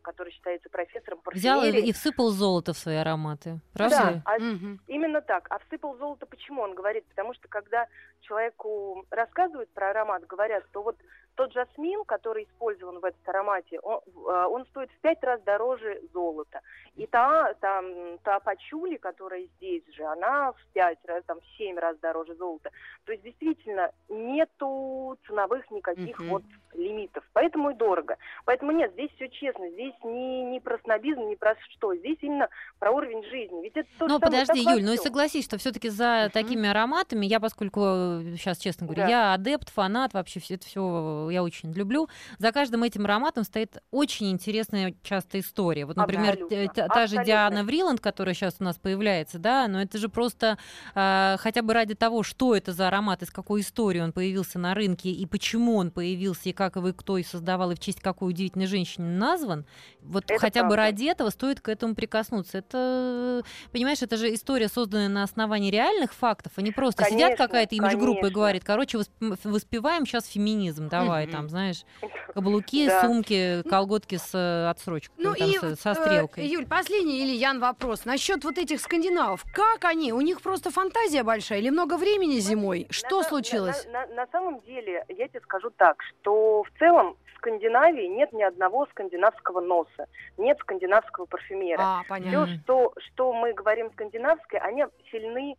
который 0.02 0.32
считается 0.34 0.70
профессором 0.70 1.20
Взял 1.34 1.60
и, 1.60 1.66
парфюмерии. 1.68 1.90
и 1.90 1.94
всыпал 1.94 2.30
золото 2.32 2.74
в 2.74 2.78
свои 2.78 2.96
ароматы. 2.96 3.60
Правда? 3.74 3.96
Да, 3.96 4.22
а 4.26 4.40
Мгм. 4.40 4.80
Именно 4.88 5.22
так. 5.22 5.48
А 5.50 5.60
всыпал 5.68 5.98
золото 5.98 6.26
почему? 6.26 6.62
Он 6.62 6.74
говорит, 6.76 7.06
потому 7.08 7.34
что 7.34 7.48
когда 7.48 7.88
человеку 8.22 9.06
рассказывают 9.10 9.70
про 9.74 9.90
аромат, 9.92 10.26
говорят, 10.28 10.64
что 10.70 10.84
вот 10.84 10.98
тот 11.36 11.54
жасмин, 11.54 12.04
который 12.06 12.44
использован 12.44 13.00
в 13.00 13.06
этом 13.06 13.20
аромате, 13.26 13.80
он, 13.80 14.02
э, 14.06 14.46
он 14.50 14.66
стоит 14.68 14.92
в 14.92 15.00
пять 15.00 15.24
раз 15.24 15.42
дороже 15.44 16.02
золота. 16.14 16.62
И 16.96 17.08
та, 17.08 17.54
там, 17.62 18.18
та 18.20 18.40
пачули, 18.40 18.98
которая 18.98 19.46
здесь 19.58 19.84
же, 19.96 20.04
она 20.04 20.52
в 20.52 20.74
пять 20.74 21.00
раз, 21.06 21.24
там, 21.26 21.40
в 21.40 21.58
семь 21.58 21.78
раз 21.78 21.98
дороже 22.00 22.36
золота. 22.36 22.70
То 23.06 23.14
есть 23.14 23.24
действительно 23.24 23.92
нету 24.10 25.18
ценовых 25.26 25.70
никаких 25.72 26.20
Мгм. 26.20 26.30
вот 26.30 26.44
лимитов. 26.74 27.24
Поэтому 27.34 27.72
и 27.72 27.76
дорого. 27.76 28.18
Поэтому 28.46 28.72
нет, 28.72 28.92
здесь 28.94 29.12
все 29.16 29.30
честно. 29.30 29.70
Здесь 29.70 29.96
не, 30.04 30.44
не 30.46 30.60
про 30.60 30.78
снобизм, 30.80 31.22
не 31.28 31.36
про 31.36 31.56
что. 31.70 31.96
Здесь 31.96 32.18
именно 32.22 32.50
про 32.80 32.92
уровень 32.92 33.24
жизни. 33.26 33.62
Ведь 33.62 33.76
это 33.78 33.90
то 33.98 34.08
Ну, 34.08 34.20
подожди, 34.20 34.60
Юль, 34.60 34.84
ну 34.84 34.94
и 34.94 34.98
согласись, 34.98 35.46
что 35.46 35.58
все-таки 35.58 35.90
за 35.90 36.24
Мгм. 36.24 36.32
такими 36.32 36.70
ароматами, 36.70 37.26
я 37.26 37.40
поскольку 37.40 37.80
сейчас 38.38 38.58
честно 38.58 38.86
говорю, 38.88 39.04
Да. 39.04 39.10
я 39.10 39.34
адепт, 39.34 39.70
фанат, 39.70 40.14
вообще 40.14 40.40
все 40.40 40.56
это 40.56 40.66
все 40.68 41.30
я 41.32 41.44
очень 41.44 41.72
люблю. 41.74 42.10
За 42.40 42.52
каждым 42.52 42.84
этим 42.84 43.06
ароматом 43.06 43.44
стоит 43.44 43.78
очень 43.92 44.32
интересная 44.32 44.94
часто 45.04 45.40
история. 45.40 45.86
Вот, 45.86 45.96
например, 45.98 46.34
Абсолютно, 46.44 46.74
та, 46.74 46.88
та 46.88 47.08
же. 47.08 47.24
Диана 47.24 47.64
Вриланд, 47.64 48.00
которая 48.00 48.34
сейчас 48.36 48.56
у 48.60 48.64
нас 48.64 48.78
появляется, 48.78 49.40
да, 49.40 49.68
но 49.68 49.82
это 49.82 49.98
же 49.98 50.10
просто 50.10 50.58
а, 50.96 51.38
хотя 51.40 51.62
бы 51.62 51.74
ради 51.74 51.96
того, 51.96 52.24
что 52.24 52.56
это 52.56 52.74
за 52.74 52.88
аромат, 52.88 53.22
из 53.24 53.32
какой 53.32 53.62
истории 53.62 54.00
он 54.00 54.12
появился 54.12 54.60
на 54.60 54.74
рынке 54.74 55.10
и 55.10 55.26
почему 55.26 55.78
он 55.78 55.92
появился, 55.92 56.50
и 56.50 56.54
как 56.54 56.76
его 56.76 56.90
и 56.90 56.94
кто 56.94 57.18
и 57.18 57.24
создавал, 57.24 57.72
и 57.72 57.76
в 57.76 57.80
честь 57.80 58.02
какой 58.02 58.30
удивительной 58.30 58.68
женщины 58.68 59.08
назван, 59.18 59.66
вот 60.02 60.26
Это 60.30 60.40
хотя 60.40 60.64
бы 60.64 60.70
правда. 60.70 60.84
ради 60.84 61.06
этого 61.06 61.30
стоит 61.30 61.62
к 61.62 61.70
этому 61.70 61.96
прикоснуться. 61.96 62.58
Это, 62.58 63.44
понимаешь, 63.72 64.02
это 64.02 64.18
же 64.18 64.34
история, 64.34 64.68
созданная 64.68 65.10
на 65.10 65.24
основании 65.24 65.72
реальных 65.72 66.14
фактов, 66.14 66.54
а 66.56 66.62
не 66.62 66.72
просто 66.72 67.04
сидят 67.06 67.22
Конечно, 67.22 67.48
какая-то 67.48 67.76
имидж-группа 67.76 68.01
и 68.01 68.01
конечно. 68.08 68.30
говорит, 68.32 68.64
короче, 68.64 68.98
восп- 68.98 69.38
воспеваем 69.44 70.06
сейчас 70.06 70.26
феминизм, 70.28 70.90
давай 70.90 71.28
там, 71.28 71.50
знаешь, 71.50 71.84
каблуки, 72.34 72.88
Да. 72.88 73.02
сумки, 73.02 73.62
колготки 73.70 74.16
с 74.16 74.32
э, 74.34 74.70
отсрочкой, 74.70 75.16
Ну 75.18 75.34
там, 75.36 75.48
и, 75.50 75.54
со, 75.58 75.76
со 75.76 75.90
э, 75.92 75.96
стрелкой. 75.96 76.46
Юль, 76.48 76.66
последний 76.66 77.22
или 77.24 77.32
Ян 77.36 77.60
вопрос. 77.60 78.06
Насчет 78.06 78.44
вот 78.44 78.58
этих 78.58 78.80
скандинавов. 78.82 79.44
Как 79.54 79.86
они? 79.86 80.14
У 80.14 80.22
них 80.22 80.42
просто 80.42 80.72
фантазия 80.72 81.24
большая 81.24 81.60
или 81.60 81.70
много 81.70 81.98
времени 81.98 82.40
зимой? 82.40 82.88
Что 82.90 83.24
случилось? 83.24 83.86
На, 83.92 84.06
на- 84.08 84.14
на 84.16 84.28
самом 84.32 84.62
деле, 84.62 85.06
я 85.10 85.28
тебе 85.28 85.42
скажу 85.42 85.70
так, 85.78 85.98
что 86.04 86.64
в 86.64 86.80
целом 86.80 87.16
в 87.34 87.38
Скандинавии 87.42 88.06
нет 88.06 88.32
ни 88.34 88.44
одного 88.44 88.86
скандинавского 88.92 89.62
носа, 89.62 90.06
нет 90.38 90.60
скандинавского 90.60 91.26
парфюмера. 91.26 91.80
А, 91.82 92.02
понятно. 92.08 92.46
Все, 92.46 92.56
что, 92.60 92.94
что 93.00 93.34
мы 93.34 93.54
говорим 93.54 93.90
скандинавское, 93.94 94.62
они 94.62 94.86
сильны 95.12 95.56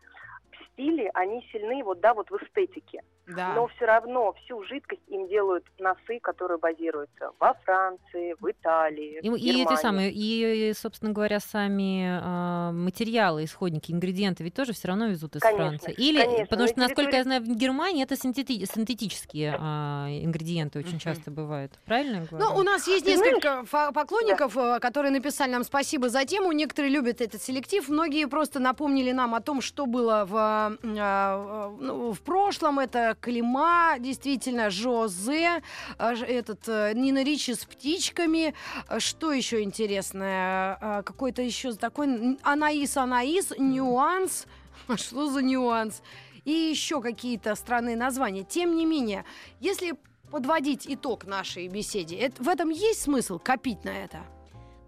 стиле, 0.72 1.10
они 1.14 1.46
сильны 1.52 1.82
вот, 1.84 2.00
да, 2.00 2.14
вот 2.14 2.30
в 2.30 2.36
эстетике. 2.36 3.02
Да. 3.34 3.54
Но 3.54 3.66
все 3.68 3.84
равно 3.86 4.32
всю 4.44 4.62
жидкость 4.64 5.02
им 5.08 5.28
делают 5.28 5.64
носы, 5.78 6.18
которые 6.20 6.58
базируются 6.58 7.30
во 7.38 7.54
Франции, 7.64 8.34
в 8.40 8.50
Италии, 8.50 9.20
И, 9.22 9.30
в 9.30 9.34
и 9.34 9.38
эти 9.50 9.56
Германии. 9.58 9.76
самые, 9.80 10.12
и, 10.12 10.72
собственно 10.74 11.12
говоря, 11.12 11.40
сами 11.40 12.20
а, 12.22 12.72
материалы, 12.72 13.44
исходники, 13.44 13.92
ингредиенты 13.92 14.44
ведь 14.44 14.54
тоже 14.54 14.72
все 14.72 14.88
равно 14.88 15.06
везут 15.06 15.36
из 15.36 15.40
Конечно, 15.40 15.66
Франции. 15.78 15.92
Или, 15.94 16.22
конечно. 16.22 16.46
потому 16.46 16.68
что, 16.68 16.78
насколько 16.80 17.02
я 17.16 17.22
территории- 17.22 17.22
знаю, 17.22 17.42
в 17.42 17.56
Германии 17.58 18.02
это 18.04 18.14
синтети- 18.14 18.64
синтетические 18.66 19.56
а, 19.58 20.06
ингредиенты 20.10 20.78
очень 20.78 20.90
Мгм. 20.92 20.98
часто 20.98 21.30
бывают. 21.30 21.72
Правильно 21.86 22.16
я 22.16 22.24
говорю? 22.24 22.44
Ну, 22.44 22.60
у 22.60 22.62
нас 22.62 22.86
есть 22.86 23.04
Ты 23.04 23.16
знаешь- 23.16 23.34
несколько 23.36 23.64
фа- 23.66 23.92
поклонников, 23.92 24.56
э, 24.56 24.78
которые 24.80 25.10
написали 25.12 25.50
нам 25.52 25.64
спасибо 25.64 26.08
за 26.08 26.24
тему. 26.24 26.52
Некоторые 26.52 26.92
любят 26.92 27.20
этот 27.20 27.42
селектив. 27.42 27.88
Многие 27.88 28.26
просто 28.26 28.58
напомнили 28.60 29.12
нам 29.12 29.34
о 29.34 29.40
том, 29.40 29.60
что 29.60 29.86
было 29.86 30.24
в, 30.26 30.78
э, 30.82 30.86
э, 30.88 31.76
ну, 31.80 32.12
в 32.12 32.20
прошлом. 32.20 32.78
Это 32.78 33.16
Клима, 33.22 33.94
действительно, 34.00 34.68
Жозе, 34.68 35.62
ж- 35.98 36.22
этот 36.26 36.68
э, 36.68 36.92
Нина 36.94 37.22
Ричи 37.22 37.54
с 37.54 37.64
птичками. 37.64 38.52
Э, 38.88 38.98
Что 38.98 39.32
еще 39.32 39.62
интересное? 39.62 40.76
Э, 40.80 41.02
Какой-то 41.04 41.40
еще 41.40 41.72
такой 41.74 42.36
Анаис, 42.42 42.96
Анаис, 42.96 43.52
нюанс. 43.58 44.46
А 44.88 44.96
Что 44.96 45.30
за 45.30 45.40
нюанс? 45.42 46.02
И 46.44 46.50
еще 46.50 47.00
какие-то 47.00 47.54
странные 47.54 47.96
названия. 47.96 48.42
Тем 48.42 48.74
не 48.74 48.84
менее, 48.86 49.24
если 49.60 49.94
подводить 50.30 50.86
итог 50.88 51.24
нашей 51.24 51.68
беседе, 51.68 52.16
это- 52.16 52.42
в 52.42 52.48
этом 52.48 52.70
есть 52.70 53.02
смысл 53.02 53.38
копить 53.38 53.84
на 53.84 53.90
это? 53.90 54.18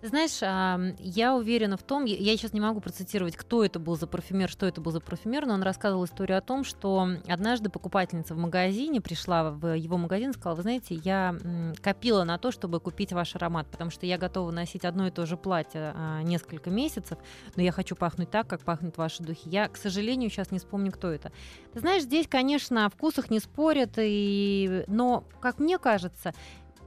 Знаешь, 0.04 0.38
а, 0.42 0.78
я 0.98 1.34
уверена 1.34 1.78
в 1.78 1.82
том, 1.82 2.04
я- 2.04 2.36
сейчас 2.36 2.52
не 2.52 2.60
могу 2.60 2.80
процитировать, 2.82 3.36
кто 3.36 3.64
это 3.64 3.78
был 3.78 3.96
за 3.96 4.06
парфюмер, 4.06 4.50
что 4.50 4.66
это 4.66 4.82
был 4.82 4.92
за 4.92 5.00
парфюмер, 5.00 5.46
но 5.46 5.54
он 5.54 5.62
рассказывал 5.62 6.04
историю 6.04 6.36
о 6.36 6.42
том, 6.42 6.62
что 6.62 7.08
однажды 7.26 7.70
покупательница 7.70 8.34
в 8.34 8.36
магазине 8.36 9.00
пришла 9.00 9.50
в 9.50 9.74
его 9.74 9.96
магазин 9.96 10.28
и 10.28 10.32
сказала, 10.34 10.56
вы 10.56 10.62
знаете, 10.62 10.94
я 10.96 11.34
копила 11.82 12.24
на 12.24 12.36
то, 12.36 12.50
чтобы 12.50 12.80
купить 12.80 13.14
ваш 13.14 13.34
аромат, 13.34 13.66
потому 13.68 13.90
что 13.90 14.04
я 14.04 14.18
готова 14.18 14.50
носить 14.50 14.84
одно 14.84 15.06
и 15.06 15.10
то 15.10 15.24
же 15.24 15.38
платье 15.38 15.94
а, 15.96 16.20
несколько 16.22 16.68
месяцев, 16.68 17.16
но 17.56 17.62
я 17.62 17.72
хочу 17.72 17.96
пахнуть 17.96 18.30
так, 18.30 18.46
как 18.46 18.60
пахнут 18.60 18.98
ваши 18.98 19.22
духи. 19.22 19.48
Я, 19.48 19.68
к 19.68 19.78
сожалению, 19.78 20.28
сейчас 20.28 20.50
не 20.50 20.58
вспомню, 20.58 20.92
кто 20.92 21.10
это. 21.10 21.32
Знаешь, 21.72 22.02
здесь, 22.02 22.28
конечно, 22.28 22.84
о 22.84 22.90
вкусах 22.90 23.30
не 23.30 23.40
спорят, 23.40 23.92
и... 23.96 24.84
но, 24.86 25.24
как 25.40 25.58
мне 25.60 25.78
кажется, 25.78 26.34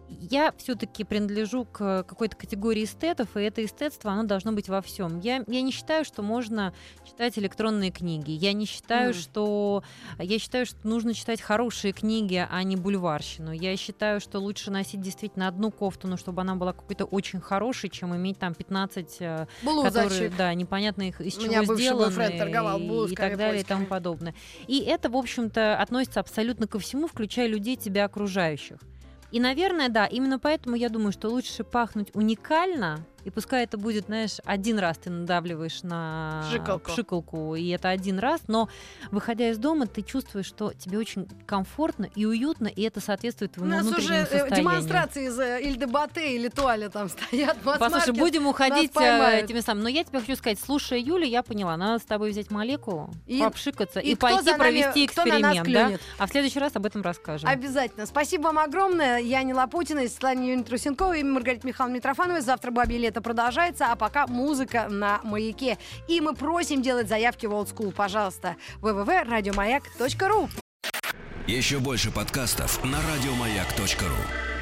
я 0.10 0.54
все-таки 0.58 1.04
принадлежу 1.04 1.66
к 1.66 2.04
какой-то 2.04 2.36
категории 2.36 2.84
эстетов, 2.84 3.36
и 3.36 3.42
это 3.42 3.64
эстетство, 3.64 4.12
оно 4.12 4.24
должно 4.24 4.52
быть 4.52 4.70
во 4.70 4.82
всем. 4.82 5.20
Я, 5.20 5.44
я 5.48 5.62
не 5.62 5.72
считаю, 5.72 6.06
что 6.06 6.22
можно 6.22 6.74
читать 7.06 7.38
электронные 7.38 7.92
книги. 7.92 8.32
Я 8.32 8.54
не 8.54 8.66
считаю, 8.66 9.12
Мгм. 9.12 9.20
что 9.20 9.84
я 10.20 10.40
считаю, 10.40 10.66
что 10.66 10.78
нужно 10.88 11.14
читать 11.14 11.42
хорошие 11.42 11.94
книги, 11.94 12.46
а 12.50 12.64
не 12.64 12.76
бульварщину. 12.76 13.52
Я 13.52 13.76
считаю, 13.78 14.20
что 14.20 14.40
лучше 14.40 14.72
носить 14.72 15.02
действительно 15.02 15.48
одну 15.48 15.72
кофту, 15.72 16.08
но 16.08 16.18
чтобы 16.18 16.42
она 16.42 16.56
была 16.56 16.74
какой-то 16.74 17.06
очень 17.06 17.40
хорошей, 17.40 17.90
чем 17.90 18.16
иметь 18.16 18.40
там 18.40 18.54
15 18.54 19.18
э, 19.20 19.48
которые, 19.62 19.84
Блузочек. 19.84 20.38
да, 20.38 20.54
непонятно 20.54 21.04
их 21.04 21.22
из 21.22 21.36
чего 21.36 21.76
сделаны 21.76 22.12
и, 22.84 22.88
блузками 22.88 23.16
так 23.16 23.38
далее 23.38 23.62
и 23.62 23.64
тому 23.64 23.86
подобное. 23.86 24.34
И 24.68 24.80
это, 24.80 25.10
в 25.10 25.18
общем-то, 25.18 25.78
относится 25.80 26.20
абсолютно 26.20 26.68
ко 26.68 26.80
всему, 26.80 27.08
включая 27.08 27.48
людей, 27.48 27.76
тебя 27.76 28.06
окружающих. 28.06 28.78
И, 29.32 29.40
наверное, 29.40 29.90
да, 29.90 30.06
именно 30.06 30.40
поэтому 30.40 30.76
я 30.76 30.90
думаю, 30.90 31.12
что 31.12 31.30
лучше 31.30 31.64
пахнуть 31.64 32.10
уникально, 32.14 33.00
и 33.28 33.30
пускай 33.30 33.66
это 33.66 33.78
будет, 33.78 34.06
знаешь, 34.06 34.38
один 34.46 34.80
раз 34.80 34.98
ты 35.00 35.10
надавливаешь 35.10 35.84
на 35.84 36.46
Пшикалку. 36.50 36.92
пшикалку, 36.92 37.56
и 37.56 37.68
это 37.70 37.90
один 37.90 38.20
раз, 38.20 38.40
но 38.48 38.70
выходя 39.12 39.50
из 39.50 39.58
дома, 39.58 39.86
ты 39.86 40.02
чувствуешь, 40.02 40.46
что 40.46 40.72
тебе 40.72 40.98
очень 40.98 41.28
комфортно 41.46 42.08
и 42.16 42.26
уютно, 42.26 42.68
и 42.68 42.84
это 42.84 43.02
соответствует 43.02 43.52
У 43.52 43.56
твоему 43.56 43.76
нас 43.76 43.86
уже 43.98 44.14
э, 44.14 44.22
состоянию. 44.26 44.56
демонстрации 44.56 45.28
из 45.28 45.38
э, 45.38 45.62
Ильдебате 45.62 46.36
или 46.36 46.48
Туаля 46.48 46.88
там 46.90 47.10
стоят. 47.10 47.58
Послушай, 47.64 48.14
будем 48.14 48.48
уходить 48.48 48.92
э, 48.96 49.40
этими 49.42 49.60
самыми. 49.60 49.84
Но 49.84 49.90
я 49.90 50.06
тебе 50.06 50.22
хочу 50.22 50.38
сказать, 50.38 50.58
слушая 50.60 51.00
Юлю, 51.00 51.26
я 51.26 51.44
поняла, 51.44 51.76
надо 51.76 52.00
с 52.02 52.06
тобой 52.06 52.32
взять 52.32 52.50
молекулу, 52.50 53.10
И- 53.26 53.40
попшикаться 53.42 54.00
и, 54.00 54.12
и 54.12 54.16
пойти 54.16 54.46
нами- 54.46 54.58
провести 54.58 55.08
кто 55.08 55.26
на 55.26 55.40
нас 55.40 55.58
эксперимент. 55.58 56.00
да? 56.00 56.24
А 56.24 56.28
в 56.28 56.30
следующий 56.30 56.60
раз 56.60 56.74
об 56.78 56.86
этом 56.86 57.02
расскажем. 57.02 57.50
Обязательно. 57.50 58.06
Спасибо 58.06 58.44
вам 58.44 58.60
огромное. 58.60 59.20
Яне 59.20 59.54
Лапутиной, 59.54 60.08
Светлане 60.08 60.44
Юрьевне 60.44 60.64
Трусенковой 60.64 61.20
и 61.20 61.24
Маргарите 61.24 61.68
Михайловне 61.68 61.98
Митрофановой. 61.98 62.42
Завтра 62.42 62.72
«Бабье 62.72 62.98
лето» 62.98 63.17
продолжается, 63.22 63.92
а 63.92 63.96
пока 63.96 64.28
музыка 64.28 64.88
на 64.90 65.20
«Маяке». 65.24 65.78
И 66.08 66.22
мы 66.22 66.34
просим 66.34 66.82
делать 66.82 67.08
заявки 67.08 67.46
в 67.46 67.54
Old 67.54 67.74
School, 67.74 67.92
пожалуйста. 67.92 68.56
www.радиомаяк.ру 68.82 70.50
Еще 71.48 71.80
больше 71.80 72.12
подкастов 72.12 72.84
на 72.84 72.98
радиомаяк.ру. 72.98 74.57